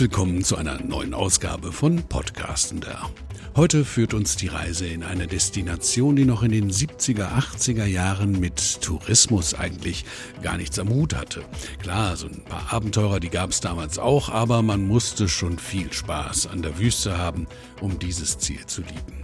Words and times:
willkommen 0.00 0.44
zu 0.44 0.54
einer 0.56 0.80
neuen 0.80 1.12
Ausgabe 1.12 1.72
von 1.72 2.04
Podcastender. 2.04 3.10
Heute 3.56 3.84
führt 3.84 4.14
uns 4.14 4.36
die 4.36 4.46
Reise 4.46 4.86
in 4.86 5.02
eine 5.02 5.26
Destination, 5.26 6.14
die 6.14 6.24
noch 6.24 6.44
in 6.44 6.52
den 6.52 6.70
70er, 6.70 7.32
80er 7.36 7.84
Jahren 7.84 8.38
mit 8.38 8.80
Tourismus 8.80 9.54
eigentlich 9.54 10.04
gar 10.40 10.56
nichts 10.56 10.78
am 10.78 10.90
Hut 10.90 11.16
hatte. 11.16 11.42
Klar, 11.82 12.16
so 12.16 12.28
ein 12.28 12.44
paar 12.44 12.72
Abenteurer, 12.72 13.18
die 13.18 13.30
gab 13.30 13.50
es 13.50 13.60
damals 13.60 13.98
auch, 13.98 14.28
aber 14.28 14.62
man 14.62 14.86
musste 14.86 15.28
schon 15.28 15.58
viel 15.58 15.92
Spaß 15.92 16.46
an 16.46 16.62
der 16.62 16.78
Wüste 16.78 17.18
haben, 17.18 17.48
um 17.80 17.98
dieses 17.98 18.38
Ziel 18.38 18.64
zu 18.66 18.82
lieben. 18.82 19.22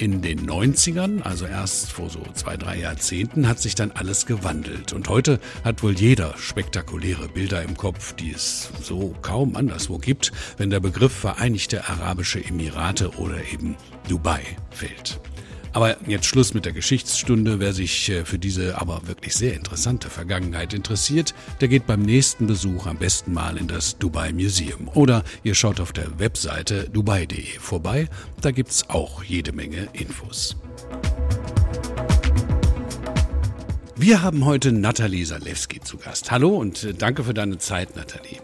In 0.00 0.22
den 0.22 0.48
90ern, 0.48 1.20
also 1.20 1.44
erst 1.44 1.92
vor 1.92 2.08
so 2.08 2.22
zwei, 2.32 2.56
drei 2.56 2.78
Jahrzehnten, 2.78 3.46
hat 3.46 3.60
sich 3.60 3.74
dann 3.74 3.90
alles 3.90 4.24
gewandelt. 4.24 4.94
Und 4.94 5.10
heute 5.10 5.38
hat 5.62 5.82
wohl 5.82 5.92
jeder 5.92 6.34
spektakuläre 6.38 7.28
Bilder 7.28 7.62
im 7.62 7.76
Kopf, 7.76 8.14
die 8.14 8.32
es 8.32 8.70
so 8.82 9.14
kaum 9.20 9.56
anderswo 9.56 9.98
gibt, 9.98 10.32
wenn 10.56 10.70
der 10.70 10.80
Begriff 10.80 11.12
Vereinigte 11.12 11.86
Arabische 11.86 12.42
Emirate 12.42 13.10
oder 13.18 13.44
eben 13.52 13.76
Dubai 14.08 14.40
fällt. 14.70 15.20
Aber 15.72 15.96
jetzt 16.08 16.26
Schluss 16.26 16.52
mit 16.52 16.64
der 16.64 16.72
Geschichtsstunde. 16.72 17.60
Wer 17.60 17.72
sich 17.72 18.08
äh, 18.10 18.24
für 18.24 18.38
diese 18.38 18.80
aber 18.80 19.06
wirklich 19.06 19.34
sehr 19.34 19.54
interessante 19.54 20.10
Vergangenheit 20.10 20.74
interessiert, 20.74 21.34
der 21.60 21.68
geht 21.68 21.86
beim 21.86 22.02
nächsten 22.02 22.46
Besuch 22.46 22.86
am 22.86 22.96
besten 22.96 23.32
mal 23.32 23.56
in 23.56 23.68
das 23.68 23.96
Dubai 23.98 24.32
Museum. 24.32 24.88
Oder 24.94 25.22
ihr 25.44 25.54
schaut 25.54 25.80
auf 25.80 25.92
der 25.92 26.18
Webseite 26.18 26.88
dubai.de 26.90 27.58
vorbei. 27.58 28.08
Da 28.40 28.50
gibt's 28.50 28.88
auch 28.88 29.22
jede 29.22 29.52
Menge 29.52 29.88
Infos. 29.92 30.56
Wir 33.94 34.22
haben 34.22 34.46
heute 34.46 34.72
Nathalie 34.72 35.26
Salewski 35.26 35.80
zu 35.80 35.98
Gast. 35.98 36.30
Hallo 36.30 36.56
und 36.56 36.82
äh, 36.84 36.94
danke 36.94 37.22
für 37.22 37.34
deine 37.34 37.58
Zeit, 37.58 37.94
Nathalie. 37.96 38.38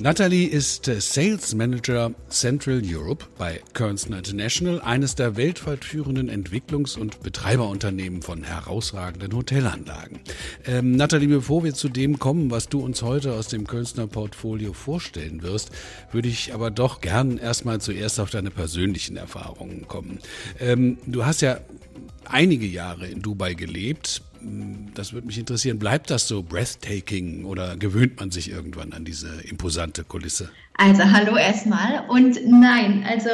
Natalie 0.00 0.46
ist 0.46 0.86
äh, 0.86 1.00
Sales 1.00 1.56
Manager 1.56 2.12
Central 2.28 2.82
Europe 2.84 3.24
bei 3.36 3.60
Kearnston 3.74 4.16
International, 4.16 4.80
eines 4.80 5.16
der 5.16 5.36
weltweit 5.36 5.84
führenden 5.84 6.30
Entwicklungs- 6.30 6.96
und 6.96 7.20
Betreiberunternehmen 7.24 8.22
von 8.22 8.44
herausragenden 8.44 9.34
Hotelanlagen. 9.34 10.20
Ähm, 10.66 10.92
Natalie, 10.92 11.26
bevor 11.26 11.64
wir 11.64 11.74
zu 11.74 11.88
dem 11.88 12.20
kommen, 12.20 12.52
was 12.52 12.68
du 12.68 12.78
uns 12.78 13.02
heute 13.02 13.32
aus 13.34 13.48
dem 13.48 13.66
Kearnston 13.66 14.08
Portfolio 14.08 14.72
vorstellen 14.72 15.42
wirst, 15.42 15.72
würde 16.12 16.28
ich 16.28 16.54
aber 16.54 16.70
doch 16.70 17.00
gern 17.00 17.36
erstmal 17.36 17.80
zuerst 17.80 18.20
auf 18.20 18.30
deine 18.30 18.52
persönlichen 18.52 19.16
Erfahrungen 19.16 19.88
kommen. 19.88 20.20
Ähm, 20.60 20.98
du 21.06 21.26
hast 21.26 21.40
ja 21.40 21.58
einige 22.24 22.66
Jahre 22.66 23.08
in 23.08 23.20
Dubai 23.20 23.54
gelebt, 23.54 24.22
das 24.94 25.12
würde 25.12 25.26
mich 25.26 25.38
interessieren. 25.38 25.78
Bleibt 25.78 26.10
das 26.10 26.28
so 26.28 26.42
breathtaking 26.42 27.44
oder 27.44 27.76
gewöhnt 27.76 28.18
man 28.20 28.30
sich 28.30 28.50
irgendwann 28.50 28.92
an 28.92 29.04
diese 29.04 29.28
imposante 29.42 30.04
Kulisse? 30.04 30.50
Also 30.76 31.02
hallo 31.04 31.36
erstmal 31.36 32.04
und 32.08 32.38
nein, 32.46 33.04
also 33.08 33.30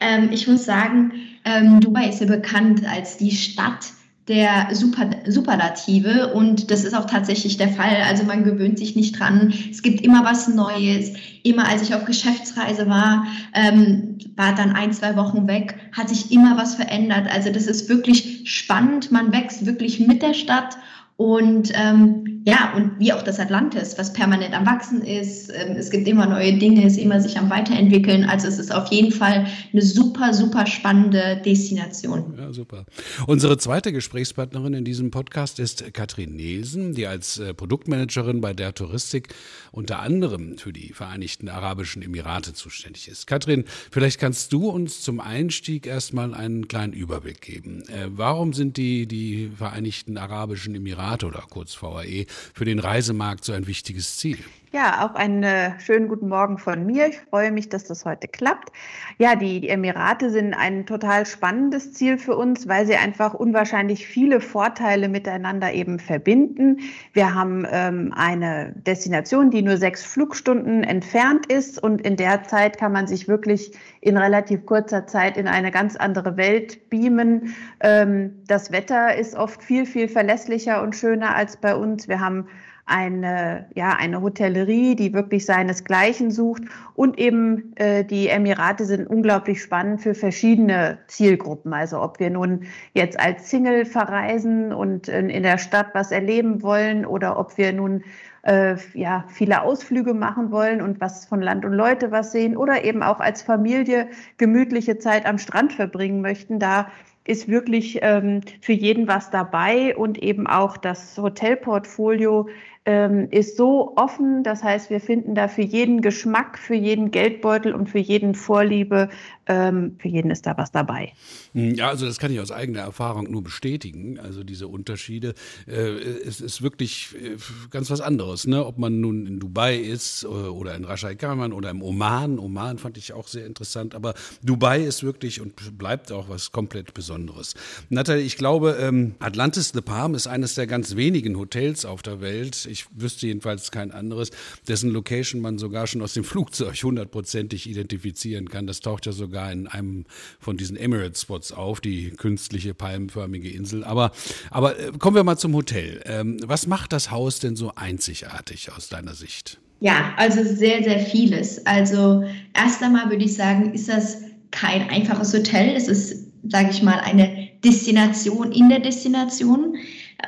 ähm, 0.00 0.30
ich 0.30 0.46
muss 0.46 0.64
sagen, 0.64 1.12
ähm, 1.44 1.80
Dubai 1.80 2.08
ist 2.08 2.20
ja 2.20 2.26
bekannt 2.26 2.84
als 2.84 3.16
die 3.16 3.30
Stadt, 3.30 3.86
der 4.28 4.68
Super, 4.72 5.10
Superlative 5.26 6.32
und 6.32 6.70
das 6.70 6.84
ist 6.84 6.94
auch 6.94 7.06
tatsächlich 7.06 7.56
der 7.56 7.68
Fall. 7.68 8.02
Also 8.08 8.22
man 8.22 8.44
gewöhnt 8.44 8.78
sich 8.78 8.94
nicht 8.94 9.18
dran. 9.18 9.52
Es 9.70 9.82
gibt 9.82 10.00
immer 10.00 10.24
was 10.24 10.46
Neues. 10.46 11.12
Immer 11.42 11.66
als 11.68 11.82
ich 11.82 11.94
auf 11.94 12.04
Geschäftsreise 12.04 12.88
war, 12.88 13.26
ähm, 13.52 14.18
war 14.36 14.54
dann 14.54 14.72
ein, 14.72 14.92
zwei 14.92 15.16
Wochen 15.16 15.48
weg, 15.48 15.76
hat 15.90 16.08
sich 16.08 16.30
immer 16.30 16.56
was 16.56 16.76
verändert. 16.76 17.26
Also 17.32 17.50
das 17.50 17.66
ist 17.66 17.88
wirklich 17.88 18.42
spannend. 18.44 19.10
Man 19.10 19.32
wächst 19.32 19.66
wirklich 19.66 19.98
mit 19.98 20.22
der 20.22 20.34
Stadt 20.34 20.76
und 21.22 21.72
ähm, 21.74 22.32
ja, 22.44 22.74
und 22.74 22.98
wie 22.98 23.12
auch 23.12 23.22
das 23.22 23.38
Atlantis, 23.38 23.96
was 23.98 24.12
permanent 24.12 24.52
am 24.52 24.66
Wachsen 24.66 25.02
ist. 25.02 25.48
Ähm, 25.54 25.76
es 25.76 25.90
gibt 25.90 26.08
immer 26.08 26.26
neue 26.26 26.54
Dinge, 26.54 26.84
es 26.84 26.94
ist 26.94 26.98
immer 26.98 27.20
sich 27.20 27.38
am 27.38 27.50
Weiterentwickeln. 27.50 28.24
Also 28.24 28.48
es 28.48 28.58
ist 28.58 28.74
auf 28.74 28.88
jeden 28.90 29.12
Fall 29.12 29.46
eine 29.72 29.82
super, 29.82 30.34
super 30.34 30.66
spannende 30.66 31.40
Destination. 31.44 32.34
Ja, 32.36 32.52
super. 32.52 32.84
Unsere 33.28 33.58
zweite 33.58 33.92
Gesprächspartnerin 33.92 34.74
in 34.74 34.84
diesem 34.84 35.12
Podcast 35.12 35.60
ist 35.60 35.94
Katrin 35.94 36.34
Nielsen, 36.34 36.94
die 36.94 37.06
als 37.06 37.38
äh, 37.38 37.54
Produktmanagerin 37.54 38.40
bei 38.40 38.52
der 38.52 38.74
Touristik 38.74 39.28
unter 39.70 40.00
anderem 40.00 40.58
für 40.58 40.72
die 40.72 40.92
Vereinigten 40.92 41.48
Arabischen 41.48 42.02
Emirate 42.02 42.54
zuständig 42.54 43.06
ist. 43.06 43.28
Katrin, 43.28 43.64
vielleicht 43.92 44.18
kannst 44.18 44.52
du 44.52 44.68
uns 44.68 45.00
zum 45.00 45.20
Einstieg 45.20 45.86
erstmal 45.86 46.34
einen 46.34 46.66
kleinen 46.66 46.92
Überblick 46.92 47.40
geben. 47.40 47.82
Äh, 47.88 48.08
warum 48.08 48.52
sind 48.52 48.76
die, 48.76 49.06
die 49.06 49.52
Vereinigten 49.56 50.18
Arabischen 50.18 50.74
Emirate 50.74 51.11
oder 51.24 51.44
kurz 51.50 51.80
VAE 51.80 52.26
für 52.54 52.64
den 52.64 52.78
Reisemarkt 52.78 53.44
so 53.44 53.52
ein 53.52 53.66
wichtiges 53.66 54.16
Ziel? 54.16 54.38
Ja, 54.74 55.04
auch 55.04 55.14
einen 55.16 55.42
äh, 55.42 55.78
schönen 55.80 56.08
guten 56.08 56.28
Morgen 56.30 56.56
von 56.56 56.86
mir. 56.86 57.06
Ich 57.06 57.20
freue 57.20 57.52
mich, 57.52 57.68
dass 57.68 57.84
das 57.84 58.06
heute 58.06 58.26
klappt. 58.26 58.72
Ja, 59.18 59.36
die, 59.36 59.60
die, 59.60 59.68
Emirate 59.68 60.30
sind 60.30 60.54
ein 60.54 60.86
total 60.86 61.26
spannendes 61.26 61.92
Ziel 61.92 62.16
für 62.16 62.34
uns, 62.34 62.66
weil 62.68 62.86
sie 62.86 62.96
einfach 62.96 63.34
unwahrscheinlich 63.34 64.06
viele 64.06 64.40
Vorteile 64.40 65.10
miteinander 65.10 65.74
eben 65.74 65.98
verbinden. 65.98 66.78
Wir 67.12 67.34
haben 67.34 67.66
ähm, 67.70 68.14
eine 68.16 68.72
Destination, 68.74 69.50
die 69.50 69.60
nur 69.60 69.76
sechs 69.76 70.06
Flugstunden 70.06 70.84
entfernt 70.84 71.52
ist 71.52 71.82
und 71.82 72.00
in 72.00 72.16
der 72.16 72.44
Zeit 72.44 72.78
kann 72.78 72.92
man 72.92 73.06
sich 73.06 73.28
wirklich 73.28 73.72
in 74.00 74.16
relativ 74.16 74.64
kurzer 74.64 75.06
Zeit 75.06 75.36
in 75.36 75.48
eine 75.48 75.70
ganz 75.70 75.96
andere 75.96 76.38
Welt 76.38 76.88
beamen. 76.88 77.54
Ähm, 77.80 78.42
das 78.46 78.72
Wetter 78.72 79.14
ist 79.16 79.34
oft 79.34 79.62
viel, 79.62 79.84
viel 79.84 80.08
verlässlicher 80.08 80.82
und 80.82 80.96
schöner 80.96 81.36
als 81.36 81.58
bei 81.58 81.76
uns. 81.76 82.08
Wir 82.08 82.20
haben 82.20 82.48
eine, 82.92 83.66
ja, 83.74 83.96
eine 83.98 84.20
Hotellerie, 84.20 84.94
die 84.94 85.14
wirklich 85.14 85.46
seinesgleichen 85.46 86.30
sucht. 86.30 86.62
Und 86.94 87.18
eben 87.18 87.74
äh, 87.76 88.04
die 88.04 88.28
Emirate 88.28 88.84
sind 88.84 89.06
unglaublich 89.08 89.62
spannend 89.62 90.02
für 90.02 90.14
verschiedene 90.14 90.98
Zielgruppen. 91.06 91.72
Also 91.72 92.02
ob 92.02 92.20
wir 92.20 92.28
nun 92.28 92.64
jetzt 92.92 93.18
als 93.18 93.48
Single 93.48 93.86
verreisen 93.86 94.74
und 94.74 95.08
in, 95.08 95.30
in 95.30 95.42
der 95.42 95.56
Stadt 95.56 95.88
was 95.94 96.12
erleben 96.12 96.62
wollen 96.62 97.06
oder 97.06 97.38
ob 97.38 97.56
wir 97.56 97.72
nun 97.72 98.04
äh, 98.42 98.76
ja, 98.92 99.24
viele 99.28 99.62
Ausflüge 99.62 100.12
machen 100.12 100.50
wollen 100.50 100.82
und 100.82 101.00
was 101.00 101.24
von 101.24 101.40
Land 101.40 101.64
und 101.64 101.72
Leute 101.72 102.10
was 102.10 102.32
sehen 102.32 102.58
oder 102.58 102.84
eben 102.84 103.02
auch 103.02 103.20
als 103.20 103.40
Familie 103.40 104.08
gemütliche 104.36 104.98
Zeit 104.98 105.24
am 105.24 105.38
Strand 105.38 105.72
verbringen 105.72 106.20
möchten. 106.20 106.58
Da 106.58 106.88
ist 107.24 107.48
wirklich 107.48 108.00
ähm, 108.02 108.40
für 108.60 108.72
jeden 108.72 109.06
was 109.06 109.30
dabei 109.30 109.96
und 109.96 110.18
eben 110.22 110.46
auch 110.46 110.76
das 110.76 111.16
Hotelportfolio 111.16 112.48
ähm, 112.84 113.28
ist 113.30 113.56
so 113.56 113.92
offen. 113.96 114.42
Das 114.42 114.62
heißt, 114.62 114.90
wir 114.90 115.00
finden 115.00 115.34
da 115.34 115.48
für 115.48 115.62
jeden 115.62 116.00
Geschmack, 116.00 116.58
für 116.58 116.74
jeden 116.74 117.10
Geldbeutel 117.12 117.74
und 117.74 117.88
für 117.88 118.00
jeden 118.00 118.34
Vorliebe, 118.34 119.08
ähm, 119.46 119.96
für 119.98 120.08
jeden 120.08 120.30
ist 120.30 120.46
da 120.46 120.56
was 120.56 120.72
dabei. 120.72 121.12
Hm, 121.52 121.74
ja, 121.74 121.88
also 121.88 122.06
das 122.06 122.18
kann 122.18 122.32
ich 122.32 122.40
aus 122.40 122.50
eigener 122.50 122.80
Erfahrung 122.80 123.30
nur 123.30 123.42
bestätigen. 123.42 124.18
Also 124.18 124.42
diese 124.42 124.66
Unterschiede. 124.66 125.34
Äh, 125.66 125.72
es 125.72 126.40
ist 126.40 126.62
wirklich 126.62 127.14
äh, 127.22 127.36
ganz 127.70 127.90
was 127.90 128.00
anderes, 128.00 128.46
ne? 128.46 128.64
ob 128.64 128.78
man 128.78 129.00
nun 129.00 129.26
in 129.26 129.38
Dubai 129.38 129.76
ist 129.76 130.24
äh, 130.24 130.26
oder 130.26 130.74
in 130.74 130.84
Ras 130.84 131.04
Al 131.04 131.16
oder 131.52 131.70
im 131.70 131.82
Oman. 131.82 132.38
Oman 132.38 132.78
fand 132.78 132.98
ich 132.98 133.12
auch 133.12 133.28
sehr 133.28 133.46
interessant, 133.46 133.94
aber 133.94 134.14
Dubai 134.42 134.80
ist 134.82 135.04
wirklich 135.04 135.40
und 135.40 135.78
bleibt 135.78 136.10
auch 136.10 136.28
was 136.28 136.50
komplett 136.50 136.94
Besonderes. 136.94 137.54
Natalie, 137.90 138.24
ich 138.24 138.36
glaube, 138.36 138.76
ähm, 138.80 139.14
Atlantis 139.20 139.70
The 139.72 139.82
Palm 139.82 140.14
ist 140.14 140.26
eines 140.26 140.54
der 140.54 140.66
ganz 140.66 140.96
wenigen 140.96 141.38
Hotels 141.38 141.84
auf 141.84 142.02
der 142.02 142.20
Welt, 142.20 142.66
ich 142.72 142.86
wüsste 142.94 143.26
jedenfalls 143.26 143.70
kein 143.70 143.92
anderes, 143.92 144.30
dessen 144.66 144.90
Location 144.90 145.40
man 145.40 145.58
sogar 145.58 145.86
schon 145.86 146.02
aus 146.02 146.14
dem 146.14 146.24
Flugzeug 146.24 146.74
hundertprozentig 146.82 147.68
identifizieren 147.68 148.48
kann. 148.48 148.66
Das 148.66 148.80
taucht 148.80 149.06
ja 149.06 149.12
sogar 149.12 149.52
in 149.52 149.66
einem 149.68 150.04
von 150.40 150.56
diesen 150.56 150.76
Emirates-Spots 150.76 151.52
auf, 151.52 151.80
die 151.80 152.10
künstliche 152.10 152.74
palmenförmige 152.74 153.50
Insel. 153.50 153.84
Aber, 153.84 154.12
aber 154.50 154.78
äh, 154.78 154.92
kommen 154.98 155.16
wir 155.16 155.24
mal 155.24 155.38
zum 155.38 155.54
Hotel. 155.54 156.02
Ähm, 156.06 156.38
was 156.44 156.66
macht 156.66 156.92
das 156.92 157.10
Haus 157.10 157.38
denn 157.38 157.54
so 157.54 157.72
einzigartig 157.74 158.72
aus 158.72 158.88
deiner 158.88 159.14
Sicht? 159.14 159.60
Ja, 159.80 160.14
also 160.16 160.44
sehr, 160.44 160.82
sehr 160.84 161.00
vieles. 161.00 161.66
Also 161.66 162.24
erst 162.54 162.82
einmal 162.82 163.10
würde 163.10 163.24
ich 163.24 163.34
sagen, 163.34 163.74
ist 163.74 163.88
das 163.88 164.22
kein 164.52 164.88
einfaches 164.88 165.34
Hotel. 165.34 165.74
Es 165.74 165.88
ist, 165.88 166.28
sage 166.48 166.70
ich 166.70 166.82
mal, 166.82 167.00
eine 167.00 167.48
Destination 167.64 168.52
in 168.52 168.68
der 168.68 168.80
Destination. 168.80 169.76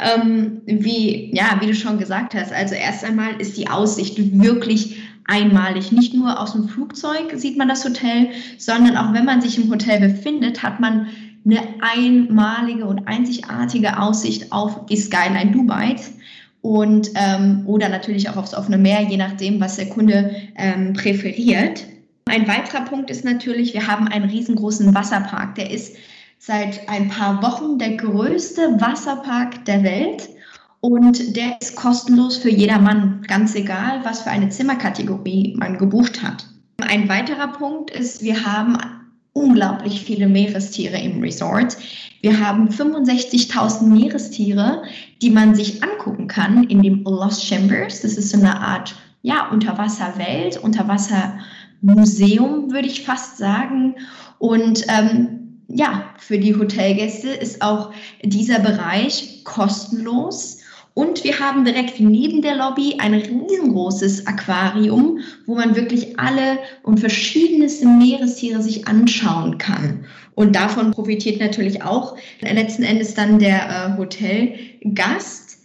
Ähm, 0.00 0.62
wie, 0.66 1.34
ja, 1.34 1.58
wie 1.60 1.66
du 1.66 1.74
schon 1.74 1.98
gesagt 1.98 2.34
hast, 2.34 2.52
also 2.52 2.74
erst 2.74 3.04
einmal 3.04 3.40
ist 3.40 3.56
die 3.56 3.68
Aussicht 3.68 4.16
wirklich 4.40 4.96
einmalig. 5.26 5.92
Nicht 5.92 6.14
nur 6.14 6.40
aus 6.40 6.52
dem 6.52 6.68
Flugzeug 6.68 7.32
sieht 7.34 7.56
man 7.56 7.68
das 7.68 7.84
Hotel, 7.84 8.28
sondern 8.58 8.96
auch 8.96 9.12
wenn 9.12 9.24
man 9.24 9.40
sich 9.40 9.56
im 9.56 9.70
Hotel 9.70 10.00
befindet, 10.00 10.62
hat 10.62 10.80
man 10.80 11.06
eine 11.44 11.60
einmalige 11.80 12.86
und 12.86 13.06
einzigartige 13.06 13.98
Aussicht 13.98 14.50
auf 14.50 14.86
die 14.86 14.96
Skyline 14.96 15.52
Dubais 15.52 16.14
und 16.62 17.10
ähm, 17.14 17.62
oder 17.66 17.90
natürlich 17.90 18.30
auch 18.30 18.36
aufs 18.36 18.54
offene 18.54 18.78
Meer, 18.78 19.02
je 19.02 19.18
nachdem, 19.18 19.60
was 19.60 19.76
der 19.76 19.90
Kunde 19.90 20.34
ähm, 20.56 20.94
präferiert. 20.94 21.84
Ein 22.26 22.48
weiterer 22.48 22.86
Punkt 22.86 23.10
ist 23.10 23.24
natürlich, 23.24 23.74
wir 23.74 23.86
haben 23.86 24.08
einen 24.08 24.30
riesengroßen 24.30 24.94
Wasserpark. 24.94 25.56
Der 25.56 25.70
ist 25.70 25.94
seit 26.38 26.88
ein 26.88 27.08
paar 27.08 27.42
Wochen 27.42 27.78
der 27.78 27.96
größte 27.96 28.80
Wasserpark 28.80 29.64
der 29.64 29.82
Welt 29.82 30.28
und 30.80 31.34
der 31.34 31.58
ist 31.62 31.76
kostenlos 31.76 32.36
für 32.36 32.50
jedermann, 32.50 33.22
ganz 33.26 33.54
egal, 33.54 34.04
was 34.04 34.20
für 34.20 34.30
eine 34.30 34.50
Zimmerkategorie 34.50 35.56
man 35.58 35.78
gebucht 35.78 36.22
hat. 36.22 36.46
Ein 36.82 37.08
weiterer 37.08 37.48
Punkt 37.48 37.90
ist, 37.90 38.22
wir 38.22 38.44
haben 38.44 38.76
unglaublich 39.32 40.04
viele 40.04 40.28
Meerestiere 40.28 40.98
im 40.98 41.20
Resort. 41.20 41.78
Wir 42.20 42.38
haben 42.38 42.68
65.000 42.68 43.84
Meerestiere, 43.84 44.82
die 45.22 45.30
man 45.30 45.54
sich 45.54 45.82
angucken 45.82 46.28
kann 46.28 46.64
in 46.64 46.82
dem 46.82 47.02
Lost 47.04 47.46
Chambers. 47.46 48.02
Das 48.02 48.18
ist 48.18 48.28
so 48.30 48.38
eine 48.38 48.60
Art 48.60 48.94
ja, 49.22 49.48
Unterwasserwelt, 49.48 50.58
Unterwassermuseum, 50.58 52.72
würde 52.72 52.88
ich 52.88 53.04
fast 53.04 53.38
sagen. 53.38 53.94
Und 54.38 54.84
ähm, 54.88 55.43
ja, 55.68 56.14
für 56.18 56.38
die 56.38 56.56
Hotelgäste 56.56 57.28
ist 57.28 57.62
auch 57.62 57.92
dieser 58.22 58.60
Bereich 58.60 59.42
kostenlos. 59.44 60.58
Und 60.94 61.24
wir 61.24 61.40
haben 61.40 61.64
direkt 61.64 61.98
neben 61.98 62.40
der 62.40 62.54
Lobby 62.54 62.96
ein 62.98 63.14
riesengroßes 63.14 64.28
Aquarium, 64.28 65.18
wo 65.46 65.56
man 65.56 65.74
wirklich 65.74 66.18
alle 66.20 66.58
und 66.84 67.00
verschiedenste 67.00 67.86
Meerestiere 67.86 68.62
sich 68.62 68.86
anschauen 68.86 69.58
kann. 69.58 70.04
Und 70.36 70.54
davon 70.54 70.92
profitiert 70.92 71.40
natürlich 71.40 71.82
auch 71.82 72.16
letzten 72.40 72.84
Endes 72.84 73.14
dann 73.14 73.40
der 73.40 73.68
äh, 73.68 73.98
Hotelgast. 73.98 75.58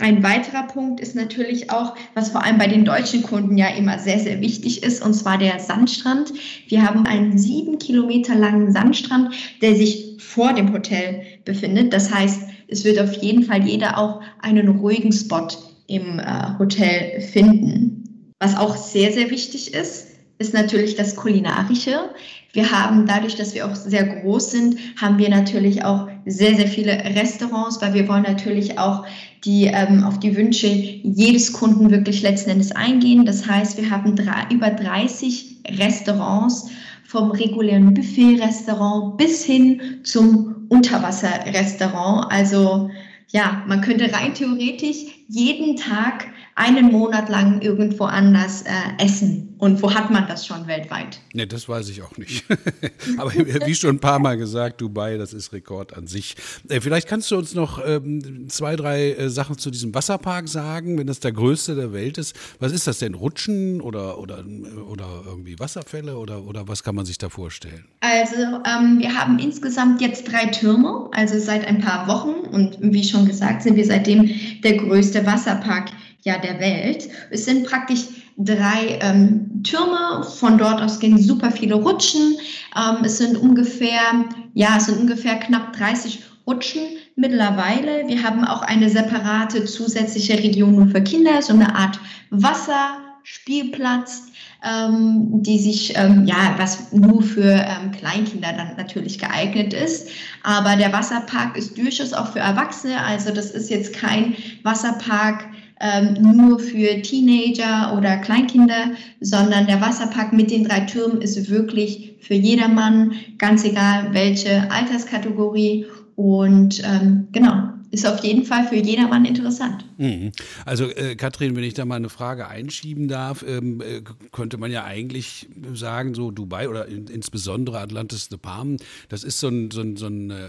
Ein 0.00 0.22
weiterer 0.22 0.64
Punkt 0.64 1.00
ist 1.00 1.14
natürlich 1.14 1.70
auch, 1.70 1.94
was 2.14 2.30
vor 2.30 2.42
allem 2.42 2.58
bei 2.58 2.66
den 2.66 2.84
deutschen 2.84 3.22
Kunden 3.22 3.56
ja 3.56 3.68
immer 3.68 3.98
sehr, 3.98 4.18
sehr 4.18 4.40
wichtig 4.40 4.82
ist, 4.82 5.04
und 5.04 5.14
zwar 5.14 5.38
der 5.38 5.58
Sandstrand. 5.60 6.32
Wir 6.68 6.82
haben 6.82 7.06
einen 7.06 7.38
sieben 7.38 7.78
Kilometer 7.78 8.34
langen 8.34 8.72
Sandstrand, 8.72 9.34
der 9.62 9.76
sich 9.76 10.16
vor 10.18 10.52
dem 10.52 10.72
Hotel 10.72 11.22
befindet. 11.44 11.92
Das 11.92 12.12
heißt, 12.12 12.42
es 12.68 12.84
wird 12.84 12.98
auf 12.98 13.14
jeden 13.14 13.44
Fall 13.44 13.64
jeder 13.64 13.98
auch 13.98 14.20
einen 14.40 14.68
ruhigen 14.68 15.12
Spot 15.12 15.48
im 15.86 16.18
äh, 16.18 16.58
Hotel 16.58 17.20
finden. 17.20 18.32
Was 18.40 18.56
auch 18.56 18.76
sehr, 18.76 19.12
sehr 19.12 19.30
wichtig 19.30 19.74
ist, 19.74 20.08
ist 20.38 20.54
natürlich 20.54 20.96
das 20.96 21.14
Kulinarische. 21.14 22.10
Wir 22.52 22.70
haben 22.70 23.06
dadurch, 23.06 23.36
dass 23.36 23.54
wir 23.54 23.66
auch 23.66 23.74
sehr 23.74 24.04
groß 24.04 24.50
sind, 24.50 24.78
haben 25.00 25.18
wir 25.18 25.28
natürlich 25.28 25.84
auch 25.84 26.08
sehr, 26.26 26.54
sehr 26.54 26.66
viele 26.66 26.92
Restaurants, 26.92 27.80
weil 27.80 27.94
wir 27.94 28.08
wollen 28.08 28.22
natürlich 28.22 28.78
auch 28.78 29.04
die, 29.44 29.66
ähm, 29.66 30.04
auf 30.04 30.18
die 30.18 30.36
Wünsche 30.36 30.66
jedes 30.66 31.52
Kunden 31.52 31.90
wirklich 31.90 32.22
letzten 32.22 32.50
Endes 32.50 32.72
eingehen. 32.72 33.24
Das 33.26 33.46
heißt, 33.46 33.76
wir 33.76 33.90
haben 33.90 34.16
drei, 34.16 34.46
über 34.50 34.70
30 34.70 35.62
Restaurants 35.78 36.70
vom 37.04 37.30
regulären 37.30 37.92
Buffet-Restaurant 37.92 39.16
bis 39.18 39.44
hin 39.44 39.80
zum 40.02 40.66
Unterwasser-Restaurant. 40.68 42.32
Also 42.32 42.90
ja, 43.28 43.62
man 43.66 43.80
könnte 43.80 44.12
rein 44.12 44.34
theoretisch 44.34 45.04
jeden 45.28 45.76
Tag 45.76 46.26
einen 46.56 46.92
Monat 46.92 47.28
lang 47.28 47.60
irgendwo 47.62 48.04
anders 48.04 48.62
äh, 48.62 49.04
essen. 49.04 49.54
Und 49.58 49.82
wo 49.82 49.92
hat 49.92 50.10
man 50.10 50.28
das 50.28 50.46
schon 50.46 50.66
weltweit? 50.66 51.20
Ne, 51.32 51.46
das 51.46 51.68
weiß 51.68 51.88
ich 51.88 52.02
auch 52.02 52.16
nicht. 52.16 52.44
Aber 53.18 53.32
wie 53.34 53.74
schon 53.74 53.96
ein 53.96 54.00
paar 54.00 54.18
Mal 54.18 54.36
gesagt, 54.36 54.80
Dubai, 54.80 55.16
das 55.16 55.32
ist 55.32 55.52
Rekord 55.52 55.96
an 55.96 56.06
sich. 56.06 56.36
Äh, 56.68 56.80
vielleicht 56.80 57.08
kannst 57.08 57.30
du 57.30 57.36
uns 57.36 57.54
noch 57.54 57.80
ähm, 57.84 58.48
zwei, 58.48 58.76
drei 58.76 59.12
äh, 59.12 59.30
Sachen 59.30 59.58
zu 59.58 59.70
diesem 59.70 59.94
Wasserpark 59.94 60.48
sagen, 60.48 60.98
wenn 60.98 61.06
das 61.06 61.20
der 61.20 61.32
größte 61.32 61.74
der 61.74 61.92
Welt 61.92 62.18
ist. 62.18 62.36
Was 62.60 62.72
ist 62.72 62.86
das 62.86 62.98
denn? 62.98 63.14
Rutschen 63.14 63.80
oder, 63.80 64.18
oder, 64.18 64.44
oder 64.88 65.22
irgendwie 65.26 65.58
Wasserfälle 65.58 66.16
oder, 66.18 66.44
oder 66.44 66.68
was 66.68 66.84
kann 66.84 66.94
man 66.94 67.06
sich 67.06 67.18
da 67.18 67.30
vorstellen? 67.30 67.84
Also 68.00 68.36
ähm, 68.36 68.98
wir 68.98 69.14
haben 69.18 69.38
insgesamt 69.38 70.00
jetzt 70.00 70.30
drei 70.30 70.46
Türme, 70.46 71.08
also 71.12 71.38
seit 71.38 71.66
ein 71.66 71.80
paar 71.80 72.06
Wochen. 72.06 72.46
Und 72.54 72.76
wie 72.80 73.02
schon 73.02 73.26
gesagt, 73.26 73.62
sind 73.62 73.76
wir 73.76 73.86
seitdem 73.86 74.30
der 74.62 74.76
größte 74.76 75.26
Wasserpark 75.26 75.90
ja, 76.24 76.38
der 76.38 76.58
Welt. 76.58 77.08
Es 77.30 77.44
sind 77.44 77.66
praktisch 77.66 78.04
drei 78.36 78.98
ähm, 79.00 79.62
Türme. 79.62 80.24
Von 80.38 80.58
dort 80.58 80.80
aus 80.82 80.98
gehen 80.98 81.18
super 81.18 81.50
viele 81.50 81.74
Rutschen. 81.74 82.36
Ähm, 82.76 83.04
es 83.04 83.18
sind 83.18 83.36
ungefähr, 83.36 84.24
ja, 84.54 84.76
es 84.76 84.86
sind 84.86 84.98
ungefähr 84.98 85.36
knapp 85.36 85.74
30 85.74 86.22
Rutschen 86.46 86.82
mittlerweile. 87.16 88.08
Wir 88.08 88.22
haben 88.22 88.44
auch 88.44 88.62
eine 88.62 88.88
separate 88.88 89.64
zusätzliche 89.66 90.38
Region 90.38 90.74
nur 90.74 90.88
für 90.88 91.02
Kinder, 91.02 91.42
so 91.42 91.52
eine 91.52 91.74
Art 91.74 92.00
Wasserspielplatz, 92.30 94.22
ähm, 94.64 95.42
die 95.42 95.58
sich, 95.58 95.96
ähm, 95.96 96.24
ja, 96.26 96.54
was 96.56 96.90
nur 96.92 97.22
für 97.22 97.52
ähm, 97.52 97.92
Kleinkinder 97.92 98.52
dann 98.52 98.76
natürlich 98.76 99.18
geeignet 99.18 99.74
ist. 99.74 100.08
Aber 100.42 100.76
der 100.76 100.92
Wasserpark 100.92 101.56
ist 101.56 101.76
durchaus 101.76 102.14
auch 102.14 102.32
für 102.32 102.40
Erwachsene. 102.40 103.00
Also 103.02 103.30
das 103.30 103.50
ist 103.50 103.68
jetzt 103.70 103.94
kein 103.94 104.34
Wasserpark, 104.62 105.46
ähm, 105.80 106.14
nur 106.20 106.58
für 106.58 107.02
Teenager 107.02 107.96
oder 107.96 108.16
Kleinkinder, 108.18 108.92
sondern 109.20 109.66
der 109.66 109.80
Wasserpark 109.80 110.32
mit 110.32 110.50
den 110.50 110.64
drei 110.64 110.80
Türmen 110.80 111.20
ist 111.20 111.50
wirklich 111.50 112.16
für 112.20 112.34
jedermann, 112.34 113.12
ganz 113.38 113.64
egal 113.64 114.12
welche 114.12 114.70
Alterskategorie. 114.70 115.86
Und 116.16 116.82
ähm, 116.84 117.28
genau, 117.32 117.70
ist 117.94 118.06
auf 118.06 118.22
jeden 118.24 118.44
Fall 118.44 118.66
für 118.66 118.76
jedermann 118.76 119.24
interessant. 119.24 119.84
Mhm. 119.98 120.32
Also 120.64 120.90
äh, 120.90 121.14
Katrin, 121.14 121.54
wenn 121.54 121.62
ich 121.62 121.74
da 121.74 121.84
mal 121.84 121.96
eine 121.96 122.08
Frage 122.08 122.48
einschieben 122.48 123.06
darf, 123.08 123.44
ähm, 123.46 123.80
äh, 123.80 124.02
könnte 124.32 124.58
man 124.58 124.72
ja 124.72 124.84
eigentlich 124.84 125.48
sagen, 125.74 126.14
so 126.14 126.30
Dubai 126.32 126.68
oder 126.68 126.86
in, 126.86 127.06
insbesondere 127.06 127.78
Atlantis 127.78 128.28
de 128.28 128.38
Palm, 128.38 128.78
das 129.08 129.22
ist 129.22 129.38
so 129.38 129.48
ein, 129.48 129.70
so 129.70 129.80
ein, 129.80 129.96
so 129.96 130.06
ein 130.06 130.30
äh, 130.30 130.48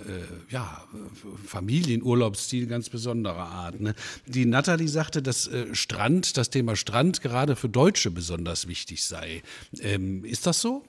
ja, 0.49 0.83
Familienurlaubsstil 1.45 2.65
ganz 2.65 2.89
besonderer 2.89 3.47
Art. 3.47 3.79
Ne? 3.79 3.93
Die 4.25 4.45
Natalie 4.45 4.87
sagte, 4.87 5.21
dass 5.21 5.47
äh, 5.47 5.73
Strand, 5.73 6.37
das 6.37 6.49
Thema 6.49 6.75
Strand 6.75 7.21
gerade 7.21 7.55
für 7.55 7.69
Deutsche 7.69 8.09
besonders 8.09 8.67
wichtig 8.67 9.03
sei. 9.03 9.43
Ähm, 9.79 10.25
ist 10.25 10.47
das 10.47 10.61
so? 10.61 10.83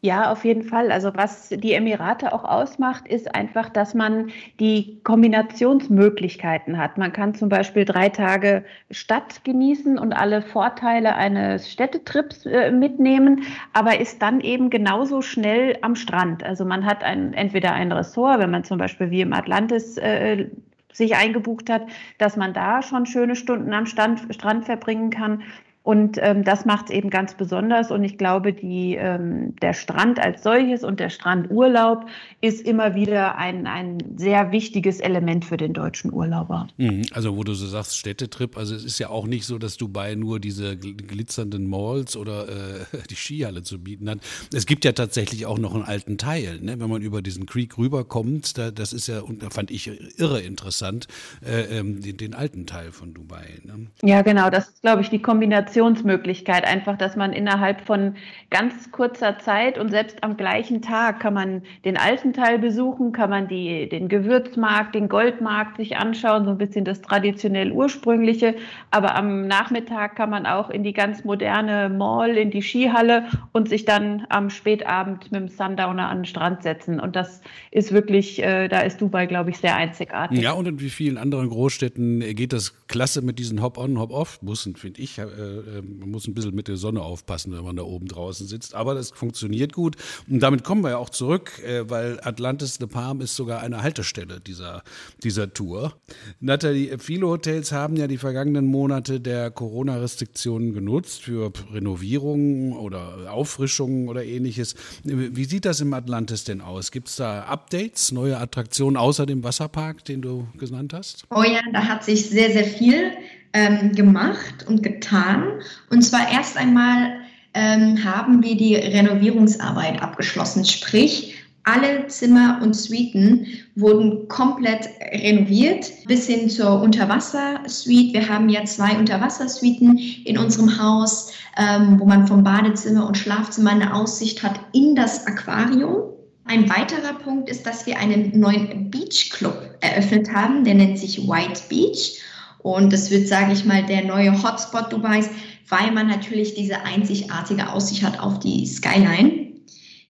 Ja, 0.00 0.30
auf 0.30 0.44
jeden 0.44 0.62
Fall. 0.62 0.92
Also 0.92 1.10
was 1.16 1.48
die 1.48 1.72
Emirate 1.72 2.32
auch 2.32 2.44
ausmacht, 2.44 3.08
ist 3.08 3.34
einfach, 3.34 3.68
dass 3.68 3.94
man 3.94 4.30
die 4.60 5.00
Kombinationsmöglichkeiten 5.02 6.78
hat. 6.78 6.98
Man 6.98 7.12
kann 7.12 7.34
zum 7.34 7.48
Beispiel 7.48 7.84
drei 7.84 8.08
Tage 8.08 8.64
Stadt 8.92 9.42
genießen 9.42 9.98
und 9.98 10.12
alle 10.12 10.42
Vorteile 10.42 11.16
eines 11.16 11.72
Städtetrips 11.72 12.46
äh, 12.46 12.70
mitnehmen, 12.70 13.42
aber 13.72 13.98
ist 13.98 14.22
dann 14.22 14.40
eben 14.40 14.70
genauso 14.70 15.20
schnell 15.20 15.76
am 15.82 15.96
Strand. 15.96 16.44
Also 16.44 16.64
man 16.64 16.86
hat 16.86 17.02
ein, 17.02 17.34
entweder 17.34 17.72
ein 17.72 17.90
Ressort, 17.90 18.38
wenn 18.38 18.52
man 18.52 18.62
zum 18.62 18.78
Beispiel 18.78 19.10
wie 19.10 19.22
im 19.22 19.32
Atlantis 19.32 19.96
äh, 19.96 20.46
sich 20.92 21.16
eingebucht 21.16 21.70
hat, 21.70 21.82
dass 22.18 22.36
man 22.36 22.54
da 22.54 22.82
schon 22.82 23.04
schöne 23.04 23.34
Stunden 23.34 23.72
am 23.72 23.86
Stand, 23.86 24.32
Strand 24.32 24.64
verbringen 24.64 25.10
kann. 25.10 25.42
Und 25.88 26.18
ähm, 26.20 26.44
das 26.44 26.66
macht 26.66 26.90
es 26.90 26.94
eben 26.94 27.08
ganz 27.08 27.32
besonders. 27.32 27.90
Und 27.90 28.04
ich 28.04 28.18
glaube, 28.18 28.52
die, 28.52 28.96
ähm, 28.96 29.56
der 29.62 29.72
Strand 29.72 30.20
als 30.20 30.42
solches 30.42 30.84
und 30.84 31.00
der 31.00 31.08
Strandurlaub 31.08 32.04
ist 32.42 32.60
immer 32.60 32.94
wieder 32.94 33.38
ein, 33.38 33.66
ein 33.66 33.96
sehr 34.16 34.52
wichtiges 34.52 35.00
Element 35.00 35.46
für 35.46 35.56
den 35.56 35.72
deutschen 35.72 36.12
Urlauber. 36.12 36.68
Mhm. 36.76 37.06
Also 37.12 37.38
wo 37.38 37.42
du 37.42 37.54
so 37.54 37.66
sagst, 37.66 37.96
Städtetrip, 37.96 38.58
also 38.58 38.74
es 38.74 38.84
ist 38.84 38.98
ja 38.98 39.08
auch 39.08 39.26
nicht 39.26 39.46
so, 39.46 39.56
dass 39.56 39.78
Dubai 39.78 40.14
nur 40.14 40.40
diese 40.40 40.76
glitzernden 40.76 41.66
Malls 41.66 42.18
oder 42.18 42.50
äh, 42.50 42.84
die 43.08 43.16
Skihalle 43.16 43.62
zu 43.62 43.82
bieten 43.82 44.10
hat. 44.10 44.18
Es 44.52 44.66
gibt 44.66 44.84
ja 44.84 44.92
tatsächlich 44.92 45.46
auch 45.46 45.58
noch 45.58 45.74
einen 45.74 45.84
alten 45.84 46.18
Teil, 46.18 46.60
ne? 46.60 46.78
wenn 46.78 46.90
man 46.90 47.00
über 47.00 47.22
diesen 47.22 47.46
Creek 47.46 47.78
rüberkommt. 47.78 48.58
Da, 48.58 48.70
das 48.70 48.92
ist 48.92 49.06
ja, 49.06 49.20
und 49.20 49.42
da 49.42 49.48
fand 49.48 49.70
ich 49.70 49.90
irre 50.18 50.42
interessant, 50.42 51.08
äh, 51.42 51.78
ähm, 51.78 52.02
den, 52.02 52.18
den, 52.18 52.34
alten 52.34 52.66
Teil 52.66 52.92
von 52.92 53.14
Dubai. 53.14 53.46
Ne? 53.64 53.86
Ja, 54.02 54.20
genau. 54.20 54.50
Das 54.50 54.68
ist, 54.68 54.82
glaube 54.82 55.00
ich, 55.00 55.08
die 55.08 55.22
Kombination 55.22 55.77
Interaktionsmöglichkeit, 55.78 56.66
einfach, 56.66 56.96
dass 56.96 57.16
man 57.16 57.32
innerhalb 57.32 57.86
von 57.86 58.16
ganz 58.50 58.90
kurzer 58.90 59.38
Zeit 59.38 59.78
und 59.78 59.90
selbst 59.90 60.24
am 60.24 60.36
gleichen 60.36 60.82
Tag 60.82 61.20
kann 61.20 61.34
man 61.34 61.62
den 61.84 61.96
alten 61.96 62.32
Teil 62.32 62.58
besuchen, 62.58 63.12
kann 63.12 63.30
man 63.30 63.48
die, 63.48 63.88
den 63.88 64.08
Gewürzmarkt, 64.08 64.94
den 64.94 65.08
Goldmarkt 65.08 65.76
sich 65.76 65.96
anschauen, 65.96 66.44
so 66.44 66.50
ein 66.50 66.58
bisschen 66.58 66.84
das 66.84 67.00
traditionell 67.00 67.70
ursprüngliche, 67.70 68.56
aber 68.90 69.14
am 69.14 69.46
Nachmittag 69.46 70.16
kann 70.16 70.30
man 70.30 70.46
auch 70.46 70.70
in 70.70 70.82
die 70.82 70.92
ganz 70.92 71.24
moderne 71.24 71.88
Mall, 71.88 72.36
in 72.36 72.50
die 72.50 72.62
Skihalle 72.62 73.26
und 73.52 73.68
sich 73.68 73.84
dann 73.84 74.26
am 74.28 74.50
Spätabend 74.50 75.30
mit 75.30 75.40
dem 75.40 75.48
Sundowner 75.48 76.08
an 76.08 76.18
den 76.18 76.24
Strand 76.24 76.62
setzen 76.62 76.98
und 76.98 77.14
das 77.14 77.40
ist 77.70 77.92
wirklich, 77.92 78.42
äh, 78.42 78.68
da 78.68 78.80
ist 78.80 79.00
Dubai, 79.00 79.26
glaube 79.26 79.50
ich, 79.50 79.58
sehr 79.58 79.76
einzigartig. 79.76 80.40
Ja, 80.40 80.52
und 80.52 80.66
in 80.66 80.80
wie 80.80 80.90
vielen 80.90 81.18
anderen 81.18 81.48
Großstädten 81.48 82.20
geht 82.34 82.52
das 82.52 82.74
klasse 82.88 83.22
mit 83.22 83.38
diesen 83.38 83.62
Hop-on, 83.62 83.98
Hop-off-Bussen, 83.98 84.74
finde 84.76 85.00
ich. 85.02 85.18
Äh, 85.18 85.26
ähm, 85.66 85.98
man 86.00 86.10
muss 86.10 86.26
ein 86.26 86.34
bisschen 86.34 86.54
mit 86.54 86.68
der 86.68 86.76
Sonne 86.76 87.02
aufpassen, 87.02 87.52
wenn 87.52 87.64
man 87.64 87.76
da 87.76 87.82
oben 87.82 88.08
draußen 88.08 88.46
sitzt. 88.46 88.74
Aber 88.74 88.94
das 88.94 89.10
funktioniert 89.10 89.72
gut. 89.72 89.96
Und 90.28 90.40
damit 90.40 90.64
kommen 90.64 90.82
wir 90.82 90.90
ja 90.90 90.96
auch 90.98 91.10
zurück, 91.10 91.62
äh, 91.64 91.88
weil 91.88 92.20
Atlantis 92.22 92.78
de 92.78 92.88
Palm 92.88 93.20
ist 93.20 93.36
sogar 93.36 93.60
eine 93.60 93.82
Haltestelle 93.82 94.40
dieser, 94.40 94.82
dieser 95.22 95.52
Tour. 95.52 95.94
Nathalie, 96.40 96.98
viele 96.98 97.26
Hotels 97.26 97.72
haben 97.72 97.96
ja 97.96 98.06
die 98.06 98.18
vergangenen 98.18 98.66
Monate 98.66 99.20
der 99.20 99.50
Corona-Restriktionen 99.50 100.72
genutzt 100.72 101.22
für 101.22 101.52
Renovierungen 101.72 102.72
oder 102.72 103.32
Auffrischungen 103.32 104.08
oder 104.08 104.24
ähnliches. 104.24 104.74
Wie 105.04 105.44
sieht 105.44 105.64
das 105.64 105.80
im 105.80 105.92
Atlantis 105.92 106.44
denn 106.44 106.60
aus? 106.60 106.90
Gibt 106.90 107.08
es 107.08 107.16
da 107.16 107.42
Updates, 107.44 108.12
neue 108.12 108.38
Attraktionen 108.38 108.96
außer 108.96 109.26
dem 109.26 109.42
Wasserpark, 109.44 110.04
den 110.04 110.22
du 110.22 110.46
genannt 110.56 110.92
hast? 110.92 111.24
Oh 111.30 111.42
ja, 111.42 111.60
da 111.72 111.84
hat 111.84 112.04
sich 112.04 112.28
sehr, 112.28 112.52
sehr 112.52 112.64
viel 112.64 113.12
ähm, 113.52 113.92
gemacht 113.94 114.66
und 114.66 114.82
getan. 114.82 115.44
Und 115.90 116.02
zwar 116.02 116.30
erst 116.30 116.56
einmal 116.56 117.12
ähm, 117.54 118.02
haben 118.04 118.42
wir 118.42 118.56
die 118.56 118.74
Renovierungsarbeit 118.74 120.02
abgeschlossen. 120.02 120.64
Sprich, 120.64 121.34
alle 121.64 122.06
Zimmer 122.06 122.60
und 122.62 122.74
Suiten 122.74 123.46
wurden 123.74 124.26
komplett 124.28 124.88
renoviert, 125.12 125.86
bis 126.06 126.26
hin 126.26 126.48
zur 126.48 126.80
Unterwassersuite. 126.80 128.14
Wir 128.14 128.28
haben 128.28 128.48
ja 128.48 128.64
zwei 128.64 128.96
Unterwassersuiten 128.96 129.98
in 130.24 130.38
unserem 130.38 130.80
Haus, 130.82 131.32
ähm, 131.58 132.00
wo 132.00 132.06
man 132.06 132.26
vom 132.26 132.42
Badezimmer 132.42 133.06
und 133.06 133.18
Schlafzimmer 133.18 133.72
eine 133.72 133.92
Aussicht 133.92 134.42
hat 134.42 134.58
in 134.72 134.94
das 134.94 135.26
Aquarium. 135.26 136.04
Ein 136.46 136.70
weiterer 136.70 137.12
Punkt 137.22 137.50
ist, 137.50 137.66
dass 137.66 137.84
wir 137.84 137.98
einen 137.98 138.40
neuen 138.40 138.90
Beach 138.90 139.28
Club 139.30 139.76
eröffnet 139.80 140.32
haben, 140.32 140.64
der 140.64 140.74
nennt 140.74 140.98
sich 140.98 141.28
White 141.28 141.60
Beach. 141.68 142.18
Und 142.60 142.92
das 142.92 143.10
wird, 143.10 143.28
sage 143.28 143.52
ich 143.52 143.64
mal, 143.64 143.84
der 143.84 144.04
neue 144.04 144.42
Hotspot 144.42 144.92
Dubais, 144.92 145.30
weil 145.68 145.92
man 145.92 146.08
natürlich 146.08 146.54
diese 146.54 146.82
einzigartige 146.82 147.70
Aussicht 147.70 148.02
hat 148.02 148.18
auf 148.20 148.38
die 148.40 148.66
Skyline. 148.66 149.48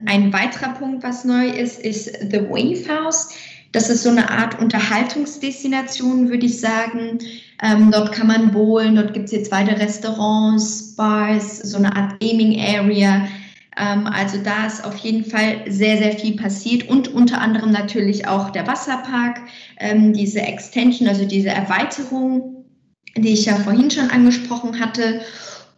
Ein 0.05 0.31
weiterer 0.31 0.73
Punkt, 0.73 1.03
was 1.03 1.25
neu 1.25 1.49
ist, 1.49 1.79
ist 1.79 2.05
The 2.31 2.41
Wave 2.49 2.87
House. 2.89 3.29
Das 3.71 3.89
ist 3.89 4.03
so 4.03 4.09
eine 4.09 4.29
Art 4.29 4.59
Unterhaltungsdestination, 4.59 6.29
würde 6.29 6.45
ich 6.45 6.59
sagen. 6.59 7.19
Ähm, 7.61 7.91
dort 7.91 8.13
kann 8.13 8.27
man 8.27 8.51
bowlen, 8.51 8.95
dort 8.95 9.13
gibt 9.13 9.25
es 9.25 9.31
jetzt 9.31 9.51
weitere 9.51 9.75
Restaurants, 9.75 10.95
Bars, 10.95 11.59
so 11.59 11.77
eine 11.77 11.95
Art 11.95 12.19
Gaming 12.19 12.59
Area. 12.59 13.27
Ähm, 13.79 14.07
also 14.07 14.37
da 14.43 14.67
ist 14.67 14.83
auf 14.83 14.97
jeden 14.97 15.23
Fall 15.23 15.61
sehr, 15.67 15.97
sehr 15.97 16.11
viel 16.13 16.35
passiert 16.35 16.89
und 16.89 17.07
unter 17.13 17.41
anderem 17.41 17.71
natürlich 17.71 18.27
auch 18.27 18.49
der 18.49 18.67
Wasserpark, 18.67 19.39
ähm, 19.77 20.13
diese 20.13 20.41
Extension, 20.41 21.07
also 21.07 21.25
diese 21.25 21.49
Erweiterung, 21.49 22.65
die 23.15 23.29
ich 23.29 23.45
ja 23.45 23.55
vorhin 23.55 23.89
schon 23.89 24.09
angesprochen 24.09 24.79
hatte. 24.79 25.21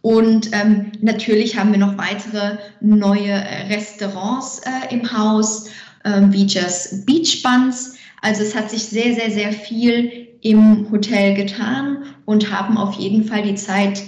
Und 0.02 0.50
ähm, 0.52 0.90
natürlich 1.00 1.56
haben 1.56 1.70
wir 1.70 1.78
noch 1.78 1.96
weitere 1.96 2.58
neue 2.80 3.30
äh, 3.30 3.72
Restaurants 3.72 4.60
äh, 4.60 4.92
im 4.92 5.10
Haus, 5.16 5.70
wie 6.04 6.46
Just 6.46 7.06
Beach 7.06 7.44
Buns. 7.44 7.94
Also 8.22 8.42
es 8.42 8.56
hat 8.56 8.68
sich 8.68 8.82
sehr, 8.82 9.14
sehr, 9.14 9.30
sehr 9.30 9.52
viel 9.52 10.26
im 10.40 10.90
Hotel 10.90 11.34
getan 11.34 12.02
und 12.24 12.50
haben 12.50 12.76
auf 12.76 12.94
jeden 12.94 13.22
Fall 13.22 13.44
die 13.44 13.54
Zeit 13.54 14.02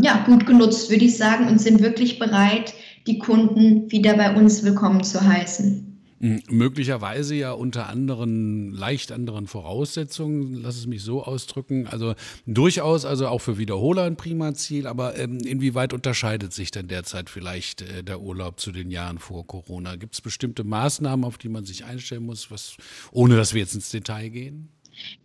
ja, 0.00 0.24
gut 0.24 0.46
genutzt, 0.46 0.88
würde 0.88 1.06
ich 1.06 1.16
sagen, 1.16 1.48
und 1.48 1.60
sind 1.60 1.82
wirklich 1.82 2.20
bereit, 2.20 2.74
die 3.06 3.18
Kunden 3.18 3.90
wieder 3.90 4.16
bei 4.16 4.34
uns 4.34 4.62
willkommen 4.62 5.04
zu 5.04 5.20
heißen. 5.20 5.82
Möglicherweise 6.18 7.34
ja 7.34 7.52
unter 7.52 7.90
anderen, 7.90 8.70
leicht 8.70 9.12
anderen 9.12 9.46
Voraussetzungen, 9.46 10.54
lass 10.54 10.76
es 10.76 10.86
mich 10.86 11.02
so 11.02 11.22
ausdrücken. 11.22 11.86
Also 11.86 12.14
durchaus, 12.46 13.04
also 13.04 13.28
auch 13.28 13.40
für 13.40 13.58
Wiederholer 13.58 14.04
ein 14.04 14.16
prima 14.16 14.54
Ziel, 14.54 14.86
aber 14.86 15.18
ähm, 15.18 15.38
inwieweit 15.38 15.92
unterscheidet 15.92 16.54
sich 16.54 16.70
denn 16.70 16.88
derzeit 16.88 17.28
vielleicht 17.28 17.82
äh, 17.82 18.02
der 18.02 18.22
Urlaub 18.22 18.58
zu 18.58 18.72
den 18.72 18.90
Jahren 18.90 19.18
vor 19.18 19.46
Corona? 19.46 19.96
Gibt 19.96 20.14
es 20.14 20.22
bestimmte 20.22 20.64
Maßnahmen, 20.64 21.24
auf 21.24 21.36
die 21.36 21.50
man 21.50 21.66
sich 21.66 21.84
einstellen 21.84 22.24
muss, 22.24 22.50
was, 22.50 22.76
ohne 23.12 23.36
dass 23.36 23.52
wir 23.52 23.60
jetzt 23.60 23.74
ins 23.74 23.90
Detail 23.90 24.30
gehen? 24.30 24.70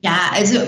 Ja, 0.01 0.31
also 0.33 0.59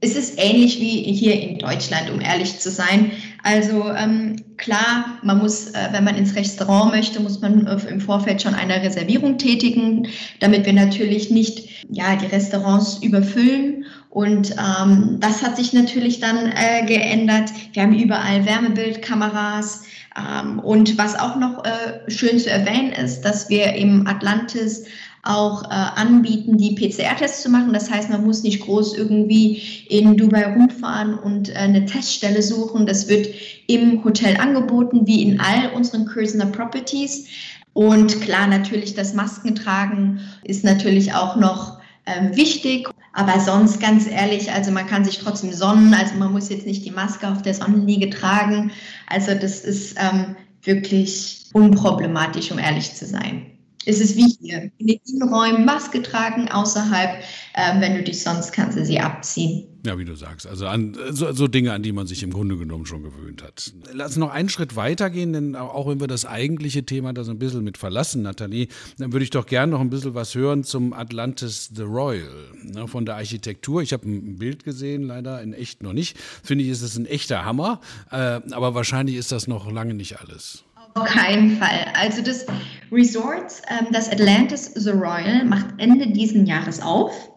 es 0.00 0.16
ist 0.16 0.34
ähnlich 0.36 0.78
wie 0.80 1.12
hier 1.14 1.40
in 1.40 1.58
Deutschland, 1.58 2.10
um 2.10 2.20
ehrlich 2.20 2.58
zu 2.58 2.70
sein. 2.70 3.12
Also 3.42 3.90
ähm, 3.90 4.36
klar, 4.56 5.18
man 5.22 5.38
muss, 5.38 5.68
äh, 5.70 5.88
wenn 5.90 6.04
man 6.04 6.16
ins 6.16 6.36
Restaurant 6.36 6.92
möchte, 6.92 7.20
muss 7.20 7.40
man 7.40 7.66
äh, 7.66 7.76
im 7.88 8.00
Vorfeld 8.00 8.42
schon 8.42 8.54
eine 8.54 8.82
Reservierung 8.82 9.38
tätigen, 9.38 10.08
damit 10.40 10.64
wir 10.64 10.72
natürlich 10.72 11.30
nicht 11.30 11.68
ja, 11.90 12.16
die 12.16 12.26
Restaurants 12.26 12.98
überfüllen. 13.02 13.84
Und 14.10 14.52
ähm, 14.52 15.16
das 15.20 15.42
hat 15.42 15.56
sich 15.56 15.72
natürlich 15.72 16.20
dann 16.20 16.52
äh, 16.52 16.86
geändert. 16.86 17.50
Wir 17.72 17.82
haben 17.82 17.98
überall 17.98 18.44
Wärmebildkameras. 18.46 19.84
Ähm, 20.16 20.58
und 20.58 20.98
was 20.98 21.18
auch 21.18 21.36
noch 21.36 21.64
äh, 21.64 22.10
schön 22.10 22.38
zu 22.38 22.50
erwähnen 22.50 22.92
ist, 22.92 23.22
dass 23.22 23.48
wir 23.48 23.72
im 23.72 24.06
Atlantis 24.06 24.84
auch 25.22 25.62
äh, 25.64 25.68
anbieten, 25.68 26.58
die 26.58 26.74
PCR-Tests 26.74 27.42
zu 27.42 27.48
machen. 27.48 27.72
Das 27.72 27.90
heißt, 27.90 28.10
man 28.10 28.24
muss 28.24 28.42
nicht 28.42 28.60
groß 28.60 28.96
irgendwie 28.96 29.62
in 29.88 30.16
Dubai 30.16 30.52
rumfahren 30.52 31.16
und 31.16 31.50
äh, 31.50 31.54
eine 31.54 31.86
Teststelle 31.86 32.42
suchen. 32.42 32.86
Das 32.86 33.08
wird 33.08 33.28
im 33.68 34.02
Hotel 34.02 34.36
angeboten, 34.36 35.06
wie 35.06 35.22
in 35.22 35.40
all 35.40 35.70
unseren 35.74 36.06
Cursiner 36.06 36.46
Properties. 36.46 37.28
Und 37.72 38.20
klar, 38.20 38.48
natürlich 38.48 38.94
das 38.94 39.14
Maskentragen 39.14 40.20
ist 40.42 40.64
natürlich 40.64 41.14
auch 41.14 41.36
noch 41.36 41.78
ähm, 42.04 42.36
wichtig. 42.36 42.88
Aber 43.12 43.38
sonst 43.38 43.78
ganz 43.80 44.08
ehrlich, 44.08 44.50
also 44.50 44.72
man 44.72 44.86
kann 44.88 45.04
sich 45.04 45.18
trotzdem 45.18 45.52
sonnen. 45.52 45.94
Also 45.94 46.16
man 46.16 46.32
muss 46.32 46.48
jetzt 46.48 46.66
nicht 46.66 46.84
die 46.84 46.90
Maske 46.90 47.28
auf 47.28 47.42
der 47.42 47.54
Sonnenliege 47.54 48.10
tragen. 48.10 48.72
Also 49.06 49.34
das 49.34 49.60
ist 49.60 49.96
ähm, 50.00 50.34
wirklich 50.64 51.44
unproblematisch, 51.52 52.50
um 52.50 52.58
ehrlich 52.58 52.92
zu 52.92 53.06
sein 53.06 53.51
ist 53.86 54.00
es 54.00 54.16
wie 54.16 54.34
hier. 54.40 54.70
In 54.78 54.86
den 54.86 55.00
Innenräumen 55.06 55.64
Maske 55.64 56.02
tragen, 56.02 56.48
außerhalb, 56.48 57.22
äh, 57.54 57.80
wenn 57.80 57.94
du 57.94 58.02
dich 58.02 58.22
sonst 58.22 58.52
kannst 58.52 58.78
du 58.78 58.84
sie 58.84 59.00
abziehen. 59.00 59.66
Ja, 59.84 59.98
wie 59.98 60.04
du 60.04 60.14
sagst. 60.14 60.46
Also 60.46 60.68
an, 60.68 60.96
so, 61.10 61.32
so, 61.32 61.48
Dinge, 61.48 61.72
an 61.72 61.82
die 61.82 61.90
man 61.90 62.06
sich 62.06 62.22
im 62.22 62.32
Grunde 62.32 62.56
genommen 62.56 62.86
schon 62.86 63.02
gewöhnt 63.02 63.42
hat. 63.42 63.72
Lass 63.92 64.16
noch 64.16 64.30
einen 64.30 64.48
Schritt 64.48 64.76
weitergehen, 64.76 65.32
denn 65.32 65.56
auch 65.56 65.88
wenn 65.88 65.98
wir 65.98 66.06
das 66.06 66.24
eigentliche 66.24 66.86
Thema 66.86 67.12
da 67.12 67.24
so 67.24 67.32
ein 67.32 67.40
bisschen 67.40 67.64
mit 67.64 67.78
verlassen, 67.78 68.22
Nathalie, 68.22 68.68
dann 68.98 69.12
würde 69.12 69.24
ich 69.24 69.30
doch 69.30 69.44
gerne 69.44 69.72
noch 69.72 69.80
ein 69.80 69.90
bisschen 69.90 70.14
was 70.14 70.36
hören 70.36 70.62
zum 70.62 70.92
Atlantis 70.92 71.70
The 71.74 71.82
Royal. 71.82 72.30
Ne, 72.62 72.86
von 72.86 73.04
der 73.06 73.16
Architektur. 73.16 73.82
Ich 73.82 73.92
habe 73.92 74.08
ein 74.08 74.36
Bild 74.36 74.62
gesehen, 74.62 75.02
leider 75.02 75.42
in 75.42 75.52
echt 75.52 75.82
noch 75.82 75.92
nicht. 75.92 76.16
Finde 76.44 76.62
ich, 76.62 76.70
ist 76.70 76.82
es 76.82 76.96
ein 76.96 77.06
echter 77.06 77.44
Hammer. 77.44 77.80
Äh, 78.12 78.40
aber 78.52 78.74
wahrscheinlich 78.74 79.16
ist 79.16 79.32
das 79.32 79.48
noch 79.48 79.70
lange 79.70 79.94
nicht 79.94 80.20
alles. 80.20 80.64
Auf 80.94 81.04
keinen 81.06 81.56
Fall. 81.56 81.86
Also 81.94 82.22
das 82.22 82.46
Resort, 82.90 83.62
ähm, 83.68 83.86
das 83.92 84.10
Atlantis 84.10 84.72
The 84.74 84.90
Royal, 84.90 85.44
macht 85.44 85.66
Ende 85.78 86.08
diesen 86.08 86.46
Jahres 86.46 86.82
auf, 86.82 87.30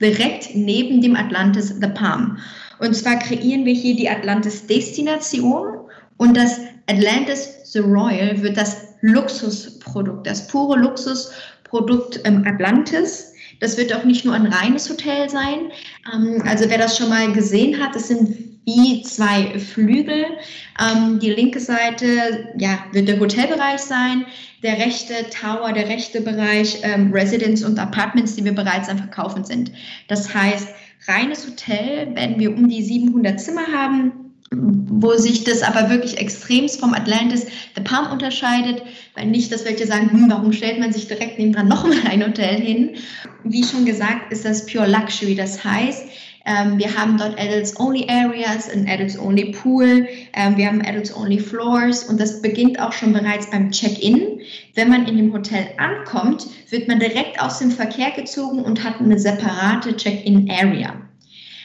direkt 0.00 0.54
neben 0.54 1.00
dem 1.00 1.16
Atlantis 1.16 1.68
The 1.80 1.88
Palm. 1.88 2.38
Und 2.78 2.94
zwar 2.94 3.18
kreieren 3.18 3.64
wir 3.64 3.74
hier 3.74 3.96
die 3.96 4.08
Atlantis 4.08 4.66
Destination 4.66 5.88
und 6.16 6.36
das 6.36 6.60
Atlantis 6.88 7.72
The 7.72 7.78
Royal 7.78 8.42
wird 8.42 8.56
das 8.56 8.94
Luxusprodukt, 9.00 10.26
das 10.26 10.48
pure 10.48 10.78
Luxusprodukt 10.78 12.16
im 12.24 12.46
Atlantis. 12.46 13.32
Das 13.60 13.78
wird 13.78 13.94
auch 13.94 14.04
nicht 14.04 14.24
nur 14.24 14.34
ein 14.34 14.46
reines 14.46 14.90
Hotel 14.90 15.30
sein. 15.30 15.70
Ähm, 16.12 16.42
also 16.46 16.68
wer 16.68 16.78
das 16.78 16.98
schon 16.98 17.08
mal 17.08 17.32
gesehen 17.32 17.80
hat, 17.82 17.94
das 17.94 18.08
sind 18.08 18.45
wie 18.66 19.02
zwei 19.02 19.58
Flügel. 19.58 20.26
Ähm, 20.78 21.20
die 21.20 21.30
linke 21.30 21.60
Seite 21.60 22.48
ja, 22.58 22.78
wird 22.92 23.08
der 23.08 23.18
Hotelbereich 23.18 23.80
sein, 23.80 24.26
der 24.62 24.78
rechte 24.78 25.14
Tower, 25.30 25.72
der 25.72 25.88
rechte 25.88 26.20
Bereich 26.20 26.80
ähm, 26.82 27.12
Residence 27.12 27.64
und 27.64 27.78
Apartments, 27.78 28.34
die 28.34 28.44
wir 28.44 28.54
bereits 28.54 28.88
am 28.88 28.98
Verkaufen 28.98 29.44
sind. 29.44 29.70
Das 30.08 30.34
heißt, 30.34 30.68
reines 31.06 31.46
Hotel 31.46 32.14
werden 32.16 32.38
wir 32.40 32.50
um 32.50 32.68
die 32.68 32.82
700 32.82 33.40
Zimmer 33.40 33.66
haben, 33.72 34.12
wo 34.50 35.12
sich 35.12 35.44
das 35.44 35.62
aber 35.62 35.88
wirklich 35.90 36.18
extremst 36.18 36.80
vom 36.80 36.92
Atlantis 36.94 37.46
The 37.76 37.82
Palm 37.82 38.10
unterscheidet, 38.10 38.82
weil 39.14 39.26
nicht, 39.26 39.52
dass 39.52 39.64
welche 39.64 39.86
sagen, 39.86 40.10
hm, 40.10 40.30
warum 40.30 40.52
stellt 40.52 40.80
man 40.80 40.92
sich 40.92 41.06
direkt 41.06 41.38
nebenan 41.38 41.68
nochmal 41.68 41.98
ein 42.08 42.24
Hotel 42.24 42.60
hin? 42.60 42.96
Wie 43.44 43.62
schon 43.62 43.84
gesagt, 43.84 44.32
ist 44.32 44.44
das 44.44 44.66
Pure 44.66 44.88
Luxury. 44.88 45.36
Das 45.36 45.62
heißt, 45.62 46.08
ähm, 46.46 46.78
wir 46.78 46.96
haben 46.96 47.18
dort 47.18 47.38
Adults-Only 47.38 48.06
Areas, 48.08 48.70
ein 48.70 48.88
Adults-Only 48.88 49.50
Pool, 49.50 50.06
ähm, 50.32 50.56
wir 50.56 50.68
haben 50.68 50.80
Adults-Only 50.80 51.40
Floors 51.40 52.04
und 52.04 52.20
das 52.20 52.40
beginnt 52.40 52.80
auch 52.80 52.92
schon 52.92 53.12
bereits 53.12 53.50
beim 53.50 53.72
Check-in. 53.72 54.40
Wenn 54.74 54.88
man 54.88 55.06
in 55.08 55.16
dem 55.16 55.32
Hotel 55.32 55.66
ankommt, 55.76 56.46
wird 56.70 56.86
man 56.86 57.00
direkt 57.00 57.40
aus 57.40 57.58
dem 57.58 57.72
Verkehr 57.72 58.12
gezogen 58.12 58.60
und 58.60 58.84
hat 58.84 59.00
eine 59.00 59.18
separate 59.18 59.96
Check-in-Area. 59.96 60.94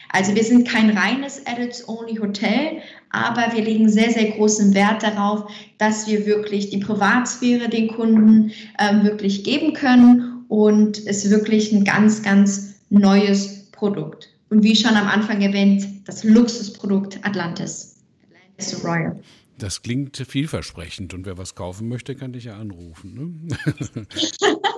Also 0.10 0.36
wir 0.36 0.44
sind 0.44 0.68
kein 0.68 0.90
reines 0.90 1.46
Adults-Only-Hotel, 1.46 2.82
aber 3.12 3.54
wir 3.56 3.64
legen 3.64 3.88
sehr, 3.88 4.10
sehr 4.10 4.32
großen 4.32 4.74
Wert 4.74 5.04
darauf, 5.04 5.50
dass 5.78 6.08
wir 6.08 6.26
wirklich 6.26 6.72
die 6.72 6.80
Privatsphäre 6.80 7.70
den 7.70 7.88
Kunden 7.88 8.52
ähm, 8.80 9.04
wirklich 9.04 9.44
geben 9.44 9.74
können 9.74 10.44
und 10.50 11.06
es 11.06 11.30
wirklich 11.30 11.72
ein 11.72 11.86
ganz, 11.86 12.24
ganz 12.24 12.80
neues 12.90 13.70
Produkt 13.72 14.31
und 14.52 14.64
wie 14.64 14.76
schon 14.76 14.96
am 14.96 15.08
Anfang 15.08 15.42
erwähnt, 15.42 15.88
das 16.06 16.24
Luxusprodukt 16.24 17.20
Atlantis. 17.24 17.96
Atlantis 18.30 18.84
Royal. 18.84 19.20
Das 19.58 19.82
klingt 19.82 20.18
vielversprechend 20.18 21.14
und 21.14 21.26
wer 21.26 21.38
was 21.38 21.56
kaufen 21.56 21.88
möchte, 21.88 22.16
kann 22.16 22.34
dich 22.34 22.46
ja 22.46 22.58
anrufen. 22.58 23.48
Ne? 23.48 24.08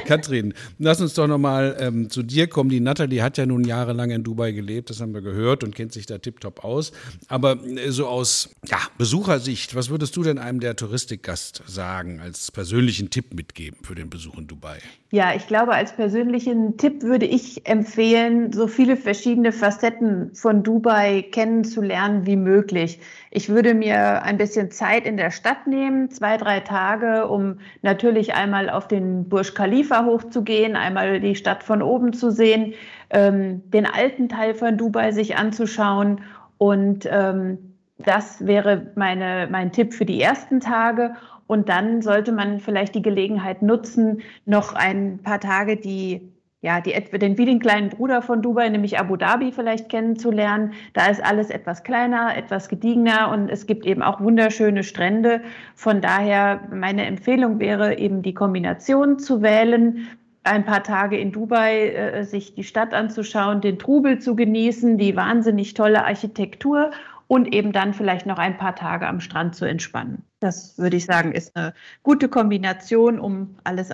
Katrin, 0.00 0.54
lass 0.78 1.00
uns 1.00 1.14
doch 1.14 1.26
nochmal 1.26 1.76
ähm, 1.80 2.10
zu 2.10 2.22
dir 2.22 2.46
kommen. 2.46 2.70
Die 2.70 2.80
Natalie 2.80 3.22
hat 3.22 3.38
ja 3.38 3.46
nun 3.46 3.64
jahrelang 3.64 4.10
in 4.10 4.22
Dubai 4.22 4.52
gelebt, 4.52 4.90
das 4.90 5.00
haben 5.00 5.14
wir 5.14 5.22
gehört 5.22 5.64
und 5.64 5.74
kennt 5.74 5.92
sich 5.92 6.06
da 6.06 6.18
tiptop 6.18 6.64
aus. 6.64 6.92
Aber 7.28 7.64
äh, 7.64 7.90
so 7.90 8.06
aus 8.06 8.50
ja, 8.66 8.78
Besuchersicht, 8.98 9.74
was 9.74 9.90
würdest 9.90 10.16
du 10.16 10.22
denn 10.22 10.38
einem 10.38 10.60
der 10.60 10.76
Touristikgast 10.76 11.62
sagen, 11.66 12.20
als 12.20 12.50
persönlichen 12.50 13.10
Tipp 13.10 13.34
mitgeben 13.34 13.78
für 13.82 13.94
den 13.94 14.10
Besuch 14.10 14.38
in 14.38 14.46
Dubai? 14.46 14.78
Ja, 15.12 15.34
ich 15.36 15.46
glaube, 15.46 15.72
als 15.72 15.92
persönlichen 15.92 16.78
Tipp 16.78 17.02
würde 17.02 17.26
ich 17.26 17.64
empfehlen, 17.66 18.52
so 18.52 18.66
viele 18.66 18.96
verschiedene 18.96 19.52
Facetten 19.52 20.34
von 20.34 20.64
Dubai 20.64 21.22
kennenzulernen 21.22 22.26
wie 22.26 22.34
möglich. 22.34 22.98
Ich 23.30 23.48
würde 23.48 23.74
mir 23.74 24.24
ein 24.24 24.36
bisschen 24.36 24.72
Zeit 24.72 25.06
in 25.06 25.16
der 25.16 25.30
Stadt 25.30 25.68
nehmen, 25.68 26.10
zwei, 26.10 26.36
drei 26.38 26.58
Tage, 26.58 27.28
um 27.28 27.60
natürlich 27.82 28.34
einmal 28.34 28.68
auf 28.68 28.88
den 28.88 29.28
Burj 29.28 29.52
Khalifa 29.54 29.85
hochzugehen, 29.90 30.76
einmal 30.76 31.20
die 31.20 31.34
Stadt 31.36 31.62
von 31.62 31.82
oben 31.82 32.12
zu 32.12 32.30
sehen, 32.30 32.74
ähm, 33.10 33.62
den 33.70 33.86
alten 33.86 34.28
Teil 34.28 34.54
von 34.54 34.76
Dubai 34.76 35.12
sich 35.12 35.36
anzuschauen. 35.36 36.20
Und 36.58 37.08
ähm, 37.10 37.58
das 37.98 38.46
wäre 38.46 38.90
meine, 38.94 39.48
mein 39.50 39.72
Tipp 39.72 39.94
für 39.94 40.04
die 40.04 40.20
ersten 40.20 40.60
Tage. 40.60 41.14
Und 41.46 41.68
dann 41.68 42.02
sollte 42.02 42.32
man 42.32 42.60
vielleicht 42.60 42.94
die 42.94 43.02
Gelegenheit 43.02 43.62
nutzen, 43.62 44.22
noch 44.44 44.74
ein 44.74 45.18
paar 45.22 45.40
Tage 45.40 45.76
die 45.76 46.32
ja, 46.66 46.80
die, 46.80 46.92
den, 46.92 47.38
wie 47.38 47.44
den 47.44 47.60
kleinen 47.60 47.90
Bruder 47.90 48.22
von 48.22 48.42
Dubai, 48.42 48.68
nämlich 48.68 48.98
Abu 48.98 49.14
Dhabi 49.14 49.52
vielleicht 49.52 49.88
kennenzulernen. 49.88 50.72
Da 50.94 51.06
ist 51.06 51.24
alles 51.24 51.48
etwas 51.48 51.84
kleiner, 51.84 52.36
etwas 52.36 52.68
gediegener 52.68 53.30
und 53.30 53.48
es 53.48 53.68
gibt 53.68 53.86
eben 53.86 54.02
auch 54.02 54.20
wunderschöne 54.20 54.82
Strände. 54.82 55.42
Von 55.76 56.00
daher 56.00 56.60
meine 56.74 57.06
Empfehlung 57.06 57.60
wäre 57.60 58.00
eben 58.00 58.22
die 58.22 58.34
Kombination 58.34 59.20
zu 59.20 59.42
wählen, 59.42 60.08
ein 60.42 60.64
paar 60.64 60.82
Tage 60.82 61.16
in 61.16 61.30
Dubai 61.30 61.90
äh, 61.90 62.24
sich 62.24 62.56
die 62.56 62.64
Stadt 62.64 62.92
anzuschauen, 62.92 63.60
den 63.60 63.78
Trubel 63.78 64.18
zu 64.18 64.34
genießen, 64.34 64.98
die 64.98 65.14
wahnsinnig 65.14 65.74
tolle 65.74 66.04
Architektur 66.04 66.90
und 67.28 67.54
eben 67.54 67.70
dann 67.70 67.94
vielleicht 67.94 68.26
noch 68.26 68.38
ein 68.38 68.58
paar 68.58 68.74
Tage 68.74 69.06
am 69.06 69.20
Strand 69.20 69.54
zu 69.54 69.66
entspannen. 69.66 70.24
Das 70.40 70.76
würde 70.76 70.98
ich 70.98 71.06
sagen, 71.06 71.32
ist 71.32 71.56
eine 71.56 71.72
gute 72.02 72.28
Kombination, 72.28 73.18
um 73.18 73.56
alles 73.64 73.88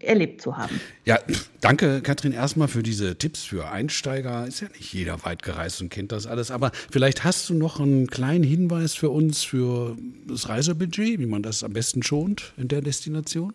erlebt 0.00 0.42
zu 0.42 0.58
haben. 0.58 0.78
Ja, 1.06 1.18
danke 1.62 2.02
Katrin 2.02 2.32
erstmal 2.32 2.68
für 2.68 2.82
diese 2.82 3.16
Tipps 3.16 3.44
für 3.44 3.70
Einsteiger. 3.70 4.46
Ist 4.46 4.60
ja 4.60 4.68
nicht 4.68 4.92
jeder 4.92 5.24
weit 5.24 5.42
gereist 5.42 5.80
und 5.80 5.88
kennt 5.88 6.12
das 6.12 6.26
alles, 6.26 6.50
aber 6.50 6.70
vielleicht 6.90 7.24
hast 7.24 7.48
du 7.48 7.54
noch 7.54 7.80
einen 7.80 8.08
kleinen 8.08 8.44
Hinweis 8.44 8.92
für 8.92 9.08
uns 9.08 9.42
für 9.42 9.96
das 10.28 10.50
Reisebudget, 10.50 11.18
wie 11.18 11.26
man 11.26 11.42
das 11.42 11.64
am 11.64 11.72
besten 11.72 12.02
schont 12.02 12.52
in 12.58 12.68
der 12.68 12.82
Destination? 12.82 13.54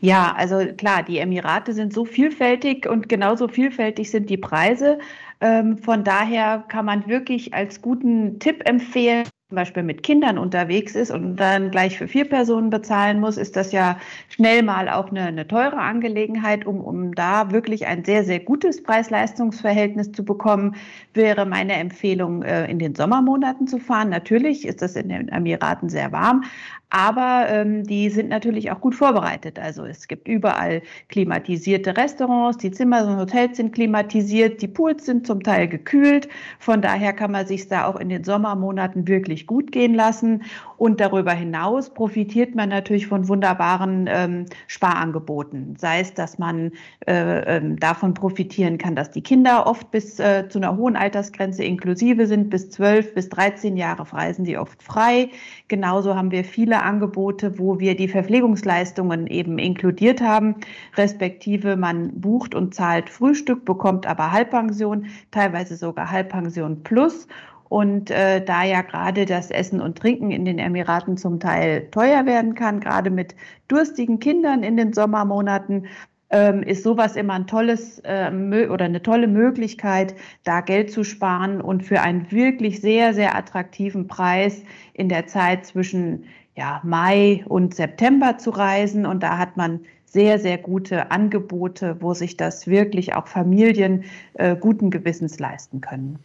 Ja, 0.00 0.34
also 0.36 0.66
klar, 0.76 1.04
die 1.04 1.18
Emirate 1.18 1.74
sind 1.74 1.92
so 1.92 2.04
vielfältig 2.04 2.88
und 2.88 3.08
genauso 3.08 3.46
vielfältig 3.46 4.10
sind 4.10 4.30
die 4.30 4.36
Preise. 4.36 4.98
Ähm, 5.40 5.78
von 5.78 6.02
daher 6.02 6.64
kann 6.68 6.84
man 6.84 7.06
wirklich 7.06 7.54
als 7.54 7.82
guten 7.82 8.38
Tipp 8.40 8.62
empfehlen, 8.68 9.26
zum 9.52 9.56
Beispiel 9.56 9.82
mit 9.82 10.02
Kindern 10.02 10.38
unterwegs 10.38 10.94
ist 10.94 11.10
und 11.10 11.36
dann 11.36 11.70
gleich 11.70 11.98
für 11.98 12.08
vier 12.08 12.26
Personen 12.26 12.70
bezahlen 12.70 13.20
muss, 13.20 13.36
ist 13.36 13.54
das 13.54 13.70
ja 13.70 13.98
schnell 14.30 14.62
mal 14.62 14.88
auch 14.88 15.10
eine, 15.10 15.24
eine 15.24 15.46
teure 15.46 15.76
Angelegenheit. 15.76 16.64
Um, 16.64 16.80
um 16.80 17.14
da 17.14 17.50
wirklich 17.50 17.86
ein 17.86 18.02
sehr, 18.02 18.24
sehr 18.24 18.40
gutes 18.40 18.82
Preis-Leistungs-Verhältnis 18.82 20.10
zu 20.12 20.24
bekommen, 20.24 20.74
wäre 21.12 21.44
meine 21.44 21.74
Empfehlung, 21.74 22.42
äh, 22.42 22.64
in 22.70 22.78
den 22.78 22.94
Sommermonaten 22.94 23.66
zu 23.66 23.78
fahren. 23.78 24.08
Natürlich 24.08 24.66
ist 24.66 24.80
das 24.80 24.96
in 24.96 25.10
den 25.10 25.28
Emiraten 25.28 25.90
sehr 25.90 26.12
warm, 26.12 26.44
aber 26.92 27.46
ähm, 27.48 27.84
die 27.84 28.10
sind 28.10 28.28
natürlich 28.28 28.70
auch 28.70 28.80
gut 28.80 28.94
vorbereitet. 28.94 29.58
Also 29.58 29.86
es 29.86 30.08
gibt 30.08 30.28
überall 30.28 30.82
klimatisierte 31.08 31.96
Restaurants, 31.96 32.58
die 32.58 32.70
Zimmer 32.70 33.06
und 33.06 33.16
Hotels 33.16 33.56
sind 33.56 33.72
klimatisiert, 33.72 34.60
die 34.60 34.68
Pools 34.68 35.06
sind 35.06 35.26
zum 35.26 35.42
Teil 35.42 35.68
gekühlt. 35.68 36.28
Von 36.58 36.82
daher 36.82 37.14
kann 37.14 37.32
man 37.32 37.46
sich 37.46 37.66
da 37.66 37.86
auch 37.86 37.96
in 37.96 38.10
den 38.10 38.24
Sommermonaten 38.24 39.08
wirklich 39.08 39.41
gut 39.46 39.72
gehen 39.72 39.94
lassen. 39.94 40.42
Und 40.76 41.00
darüber 41.00 41.32
hinaus 41.32 41.90
profitiert 41.90 42.54
man 42.54 42.68
natürlich 42.68 43.06
von 43.06 43.28
wunderbaren 43.28 44.08
ähm, 44.08 44.46
Sparangeboten. 44.66 45.76
Sei 45.78 46.00
es, 46.00 46.12
dass 46.14 46.38
man 46.38 46.72
äh, 47.06 47.58
äh, 47.58 47.76
davon 47.76 48.14
profitieren 48.14 48.78
kann, 48.78 48.96
dass 48.96 49.10
die 49.10 49.22
Kinder 49.22 49.66
oft 49.66 49.90
bis 49.90 50.18
äh, 50.18 50.48
zu 50.48 50.58
einer 50.58 50.76
hohen 50.76 50.96
Altersgrenze 50.96 51.62
inklusive 51.62 52.26
sind, 52.26 52.50
bis 52.50 52.70
12 52.70 53.14
bis 53.14 53.28
13 53.28 53.76
Jahre 53.76 54.12
reisen 54.12 54.44
sie 54.44 54.58
oft 54.58 54.82
frei. 54.82 55.30
Genauso 55.68 56.16
haben 56.16 56.30
wir 56.30 56.44
viele 56.44 56.82
Angebote, 56.82 57.58
wo 57.58 57.78
wir 57.78 57.96
die 57.96 58.08
Verpflegungsleistungen 58.08 59.26
eben 59.26 59.58
inkludiert 59.58 60.20
haben, 60.20 60.56
respektive 60.96 61.76
man 61.76 62.20
bucht 62.20 62.54
und 62.54 62.74
zahlt 62.74 63.08
Frühstück, 63.08 63.64
bekommt 63.64 64.06
aber 64.06 64.32
Halbpension, 64.32 65.06
teilweise 65.30 65.76
sogar 65.76 66.10
Halbpension 66.10 66.82
plus. 66.82 67.26
Und 67.72 68.10
äh, 68.10 68.44
da 68.44 68.64
ja 68.64 68.82
gerade 68.82 69.24
das 69.24 69.50
Essen 69.50 69.80
und 69.80 69.96
Trinken 69.96 70.30
in 70.30 70.44
den 70.44 70.58
Emiraten 70.58 71.16
zum 71.16 71.40
Teil 71.40 71.88
teuer 71.90 72.26
werden 72.26 72.54
kann, 72.54 72.80
gerade 72.80 73.08
mit 73.08 73.34
durstigen 73.66 74.18
Kindern 74.18 74.62
in 74.62 74.76
den 74.76 74.92
Sommermonaten, 74.92 75.86
ähm, 76.28 76.62
ist 76.62 76.82
sowas 76.82 77.16
immer 77.16 77.32
ein 77.32 77.46
tolles 77.46 77.98
äh, 78.00 78.30
oder 78.68 78.84
eine 78.84 79.02
tolle 79.02 79.26
Möglichkeit, 79.26 80.14
da 80.44 80.60
Geld 80.60 80.90
zu 80.90 81.02
sparen 81.02 81.62
und 81.62 81.82
für 81.82 82.02
einen 82.02 82.30
wirklich 82.30 82.82
sehr, 82.82 83.14
sehr 83.14 83.34
attraktiven 83.34 84.06
Preis 84.06 84.62
in 84.92 85.08
der 85.08 85.26
Zeit 85.26 85.64
zwischen 85.64 86.24
ja, 86.54 86.82
Mai 86.84 87.42
und 87.48 87.74
September 87.74 88.36
zu 88.36 88.50
reisen. 88.50 89.06
Und 89.06 89.22
da 89.22 89.38
hat 89.38 89.56
man 89.56 89.80
sehr, 90.04 90.38
sehr 90.38 90.58
gute 90.58 91.10
Angebote, 91.10 91.96
wo 92.00 92.12
sich 92.12 92.36
das 92.36 92.66
wirklich 92.66 93.14
auch 93.14 93.28
Familien 93.28 94.04
äh, 94.34 94.56
guten 94.56 94.90
Gewissens 94.90 95.38
leisten 95.38 95.80
können. 95.80 96.18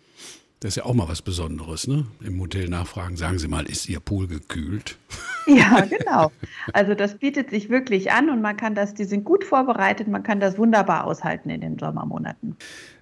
Das 0.59 0.69
ist 0.69 0.75
ja 0.77 0.85
auch 0.85 0.95
mal 0.95 1.07
was 1.07 1.21
Besonderes, 1.21 1.85
ne? 1.85 2.07
Im 2.19 2.39
Hotel 2.41 2.67
nachfragen, 2.67 3.15
sagen 3.15 3.37
Sie 3.37 3.47
mal, 3.47 3.67
ist 3.67 3.87
Ihr 3.87 3.99
Pool 3.99 4.27
gekühlt? 4.27 4.97
Ja, 5.45 5.81
genau. 5.89 6.31
Also 6.73 6.95
das 6.95 7.19
bietet 7.19 7.51
sich 7.51 7.69
wirklich 7.69 8.11
an 8.11 8.31
und 8.31 8.41
man 8.41 8.57
kann 8.57 8.73
das, 8.73 8.95
die 8.95 9.03
sind 9.03 9.23
gut 9.23 9.43
vorbereitet, 9.43 10.07
man 10.07 10.23
kann 10.23 10.39
das 10.39 10.57
wunderbar 10.57 11.05
aushalten 11.05 11.51
in 11.51 11.61
den 11.61 11.77
Sommermonaten. 11.77 12.57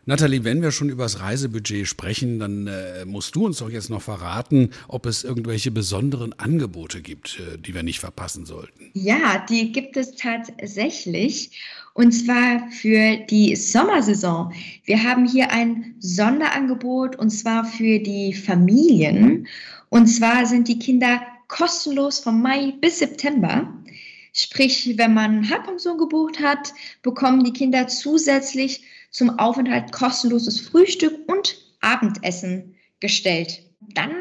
Nathalie, 0.07 0.43
wenn 0.43 0.61
wir 0.61 0.71
schon 0.71 0.89
über 0.89 1.03
das 1.03 1.19
Reisebudget 1.19 1.87
sprechen, 1.87 2.37
dann 2.37 2.67
äh, 2.67 3.05
musst 3.05 3.35
du 3.35 3.45
uns 3.45 3.57
doch 3.57 3.71
jetzt 3.71 3.89
noch 3.89 4.03
verraten, 4.03 4.69
ob 4.87 5.07
es 5.07 5.23
irgendwelche 5.23 5.71
besonderen 5.71 6.33
Angebote 6.33 7.01
gibt, 7.01 7.39
äh, 7.39 7.57
die 7.57 7.73
wir 7.73 7.81
nicht 7.81 7.99
verpassen 7.99 8.45
sollten. 8.45 8.91
Ja, 8.93 9.43
die 9.49 9.71
gibt 9.71 9.97
es 9.97 10.15
tatsächlich. 10.15 11.59
Und 11.95 12.11
zwar 12.11 12.69
für 12.69 13.17
die 13.29 13.55
Sommersaison. 13.55 14.53
Wir 14.83 15.01
haben 15.01 15.25
hier 15.25 15.51
ein 15.51 15.95
Sonderangebot 15.99 17.15
und 17.15 17.31
zwar 17.31 17.65
für 17.65 17.99
die 17.99 18.33
Familien. 18.33 19.47
Und 19.89 20.07
zwar 20.07 20.45
sind 20.45 20.67
die 20.67 20.77
Kinder 20.77 21.21
kostenlos 21.47 22.19
von 22.19 22.41
Mai 22.41 22.73
bis 22.79 22.99
September. 22.99 23.73
Sprich, 24.33 24.93
wenn 24.97 25.13
man 25.13 25.49
Halbpension 25.49 25.97
gebucht 25.97 26.39
hat, 26.41 26.73
bekommen 27.01 27.43
die 27.43 27.53
Kinder 27.53 27.87
zusätzlich 27.87 28.83
zum 29.11 29.39
Aufenthalt 29.39 29.91
kostenloses 29.91 30.59
Frühstück 30.59 31.19
und 31.27 31.57
Abendessen 31.81 32.75
gestellt. 32.99 33.61
Dann 33.79 34.11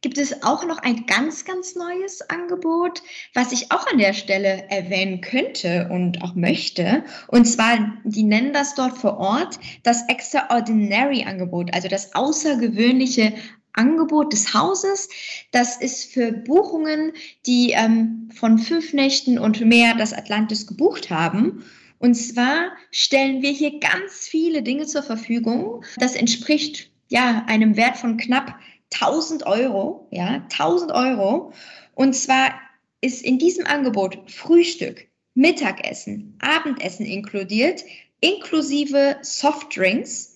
gibt 0.00 0.18
es 0.18 0.42
auch 0.42 0.66
noch 0.66 0.78
ein 0.78 1.06
ganz, 1.06 1.44
ganz 1.44 1.76
neues 1.76 2.28
Angebot, 2.28 3.02
was 3.34 3.52
ich 3.52 3.70
auch 3.70 3.86
an 3.86 3.98
der 3.98 4.12
Stelle 4.12 4.68
erwähnen 4.68 5.20
könnte 5.20 5.88
und 5.90 6.22
auch 6.22 6.34
möchte. 6.34 7.04
Und 7.28 7.44
zwar, 7.44 7.96
die 8.04 8.24
nennen 8.24 8.52
das 8.52 8.74
dort 8.74 8.98
vor 8.98 9.18
Ort 9.18 9.58
das 9.84 10.08
Extraordinary 10.08 11.24
Angebot, 11.24 11.72
also 11.72 11.88
das 11.88 12.14
außergewöhnliche 12.14 13.32
Angebot 13.74 14.32
des 14.32 14.52
Hauses. 14.52 15.08
Das 15.52 15.76
ist 15.76 16.12
für 16.12 16.32
Buchungen, 16.32 17.12
die 17.46 17.70
ähm, 17.70 18.28
von 18.34 18.58
fünf 18.58 18.92
Nächten 18.92 19.38
und 19.38 19.60
mehr 19.60 19.94
das 19.94 20.12
Atlantis 20.12 20.66
gebucht 20.66 21.10
haben. 21.10 21.64
Und 22.02 22.14
zwar 22.16 22.72
stellen 22.90 23.42
wir 23.42 23.52
hier 23.52 23.78
ganz 23.78 24.26
viele 24.26 24.64
Dinge 24.64 24.86
zur 24.86 25.04
Verfügung. 25.04 25.84
Das 25.98 26.16
entspricht 26.16 26.90
ja 27.08 27.44
einem 27.46 27.76
Wert 27.76 27.96
von 27.96 28.16
knapp 28.16 28.58
1000 28.92 29.46
Euro, 29.46 30.08
ja, 30.10 30.44
1000 30.50 30.90
Euro. 30.90 31.52
Und 31.94 32.14
zwar 32.14 32.54
ist 33.02 33.22
in 33.22 33.38
diesem 33.38 33.68
Angebot 33.68 34.18
Frühstück, 34.28 35.06
Mittagessen, 35.34 36.36
Abendessen 36.40 37.06
inkludiert, 37.06 37.84
inklusive 38.20 39.18
Softdrinks. 39.22 40.31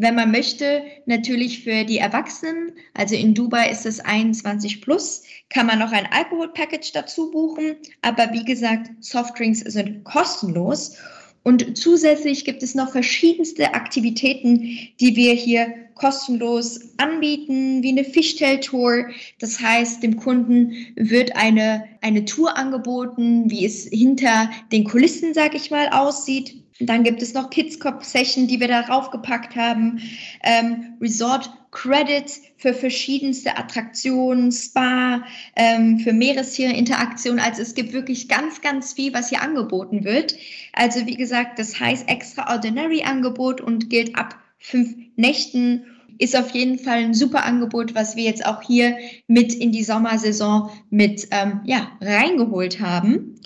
Wenn 0.00 0.14
man 0.14 0.30
möchte, 0.30 0.82
natürlich 1.06 1.64
für 1.64 1.82
die 1.84 1.98
Erwachsenen, 1.98 2.70
also 2.94 3.16
in 3.16 3.34
Dubai 3.34 3.68
ist 3.68 3.84
es 3.84 3.98
21 3.98 4.80
plus, 4.80 5.24
kann 5.50 5.66
man 5.66 5.80
noch 5.80 5.90
ein 5.90 6.06
Alkoholpackage 6.06 6.92
dazu 6.92 7.32
buchen. 7.32 7.74
Aber 8.00 8.32
wie 8.32 8.44
gesagt, 8.44 8.90
Softdrinks 9.00 9.58
sind 9.58 10.04
kostenlos. 10.04 10.96
Und 11.42 11.76
zusätzlich 11.76 12.44
gibt 12.44 12.62
es 12.62 12.76
noch 12.76 12.92
verschiedenste 12.92 13.74
Aktivitäten, 13.74 14.78
die 15.00 15.16
wir 15.16 15.34
hier 15.34 15.74
kostenlos 15.96 16.80
anbieten, 16.98 17.82
wie 17.82 17.88
eine 17.88 18.04
Fishtail-Tour. 18.04 19.08
Das 19.40 19.60
heißt, 19.60 20.04
dem 20.04 20.16
Kunden 20.16 20.74
wird 20.94 21.34
eine, 21.34 21.88
eine 22.02 22.24
Tour 22.24 22.56
angeboten, 22.56 23.50
wie 23.50 23.66
es 23.66 23.86
hinter 23.86 24.48
den 24.70 24.84
Kulissen, 24.84 25.34
sag 25.34 25.56
ich 25.56 25.72
mal, 25.72 25.88
aussieht. 25.88 26.62
Dann 26.80 27.02
gibt 27.02 27.22
es 27.22 27.34
noch 27.34 27.50
Kids 27.50 27.80
Cop 27.80 28.04
Session, 28.04 28.46
die 28.46 28.60
wir 28.60 28.68
darauf 28.68 29.10
gepackt 29.10 29.56
haben. 29.56 30.00
Ähm, 30.42 30.96
Resort 31.00 31.50
Credits 31.70 32.40
für 32.56 32.72
verschiedenste 32.72 33.56
Attraktionen, 33.56 34.52
Spa, 34.52 35.22
ähm, 35.56 35.98
für 35.98 36.12
Meerestierinteraktion. 36.12 37.38
Also 37.38 37.62
es 37.62 37.74
gibt 37.74 37.92
wirklich 37.92 38.28
ganz, 38.28 38.60
ganz 38.60 38.92
viel, 38.92 39.12
was 39.12 39.28
hier 39.28 39.42
angeboten 39.42 40.04
wird. 40.04 40.36
Also 40.72 41.06
wie 41.06 41.16
gesagt, 41.16 41.58
das 41.58 41.78
heißt 41.78 42.08
Extraordinary 42.08 43.02
Angebot 43.02 43.60
und 43.60 43.90
gilt 43.90 44.16
ab 44.16 44.36
fünf 44.58 44.94
Nächten. 45.16 45.84
Ist 46.18 46.36
auf 46.36 46.50
jeden 46.50 46.78
Fall 46.78 46.98
ein 46.98 47.14
super 47.14 47.44
Angebot, 47.44 47.94
was 47.94 48.16
wir 48.16 48.24
jetzt 48.24 48.44
auch 48.44 48.62
hier 48.62 48.96
mit 49.26 49.54
in 49.54 49.70
die 49.70 49.84
Sommersaison 49.84 50.70
mit 50.90 51.28
ähm, 51.30 51.60
ja, 51.64 51.92
reingeholt 52.00 52.80
haben. 52.80 53.36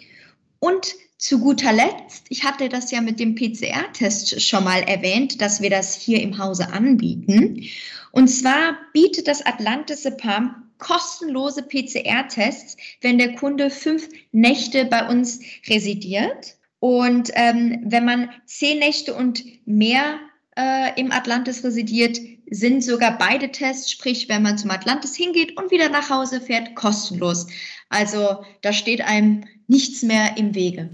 Und 0.58 0.94
zu 1.22 1.38
guter 1.38 1.72
Letzt, 1.72 2.26
ich 2.30 2.42
hatte 2.42 2.68
das 2.68 2.90
ja 2.90 3.00
mit 3.00 3.20
dem 3.20 3.36
PCR-Test 3.36 4.42
schon 4.42 4.64
mal 4.64 4.80
erwähnt, 4.82 5.40
dass 5.40 5.60
wir 5.60 5.70
das 5.70 5.94
hier 5.94 6.20
im 6.20 6.36
Hause 6.36 6.72
anbieten. 6.72 7.62
Und 8.10 8.26
zwar 8.26 8.76
bietet 8.92 9.28
das 9.28 9.46
Atlantis 9.46 10.04
Palm 10.16 10.52
kostenlose 10.78 11.62
PCR-Tests, 11.62 12.76
wenn 13.02 13.18
der 13.18 13.36
Kunde 13.36 13.70
fünf 13.70 14.08
Nächte 14.32 14.84
bei 14.84 15.08
uns 15.08 15.38
residiert. 15.68 16.56
Und 16.80 17.30
ähm, 17.34 17.84
wenn 17.84 18.04
man 18.04 18.30
zehn 18.46 18.80
Nächte 18.80 19.14
und 19.14 19.44
mehr 19.64 20.18
äh, 20.56 21.00
im 21.00 21.12
Atlantis 21.12 21.62
residiert, 21.62 22.18
sind 22.52 22.84
sogar 22.84 23.16
beide 23.16 23.50
Tests, 23.50 23.90
sprich, 23.90 24.28
wenn 24.28 24.42
man 24.42 24.58
zum 24.58 24.70
Atlantis 24.70 25.16
hingeht 25.16 25.56
und 25.56 25.70
wieder 25.70 25.88
nach 25.88 26.10
Hause 26.10 26.40
fährt, 26.40 26.74
kostenlos. 26.74 27.46
Also 27.88 28.44
da 28.60 28.72
steht 28.72 29.00
einem 29.00 29.44
nichts 29.68 30.02
mehr 30.02 30.36
im 30.36 30.54
Wege. 30.54 30.90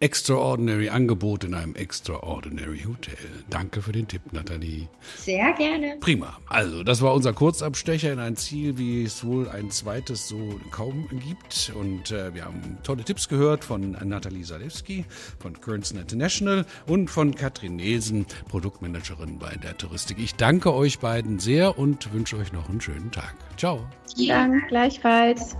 Extraordinary 0.00 0.88
Angebot 0.88 1.42
in 1.42 1.54
einem 1.54 1.74
Extraordinary 1.74 2.84
Hotel. 2.86 3.16
Danke 3.50 3.82
für 3.82 3.90
den 3.90 4.06
Tipp, 4.06 4.32
Nathalie. 4.32 4.88
Sehr 5.16 5.52
gerne. 5.54 5.96
Prima. 5.98 6.38
Also, 6.46 6.84
das 6.84 7.02
war 7.02 7.14
unser 7.14 7.32
Kurzabstecher 7.32 8.12
in 8.12 8.20
ein 8.20 8.36
Ziel, 8.36 8.78
wie 8.78 9.02
es 9.02 9.24
wohl 9.24 9.48
ein 9.48 9.72
zweites 9.72 10.28
so 10.28 10.60
kaum 10.70 11.08
gibt. 11.26 11.72
Und 11.74 12.12
äh, 12.12 12.32
wir 12.32 12.44
haben 12.44 12.78
tolle 12.84 13.02
Tipps 13.02 13.28
gehört 13.28 13.64
von 13.64 13.96
Nathalie 14.04 14.44
Salewski 14.44 15.04
von 15.40 15.60
Currency 15.60 15.96
International 15.96 16.64
und 16.86 17.10
von 17.10 17.34
Katrin 17.34 17.74
Nesen, 17.74 18.24
Produktmanagerin 18.48 19.38
bei 19.40 19.56
der 19.56 19.76
Touristik. 19.76 20.18
Ich 20.20 20.36
danke 20.36 20.72
euch 20.74 21.00
beiden 21.00 21.40
sehr 21.40 21.76
und 21.76 22.12
wünsche 22.12 22.36
euch 22.36 22.52
noch 22.52 22.68
einen 22.68 22.80
schönen 22.80 23.10
Tag. 23.10 23.34
Ciao. 23.56 23.84
Vielen 24.14 24.52
Dank, 24.52 24.68
gleichfalls. 24.68 25.56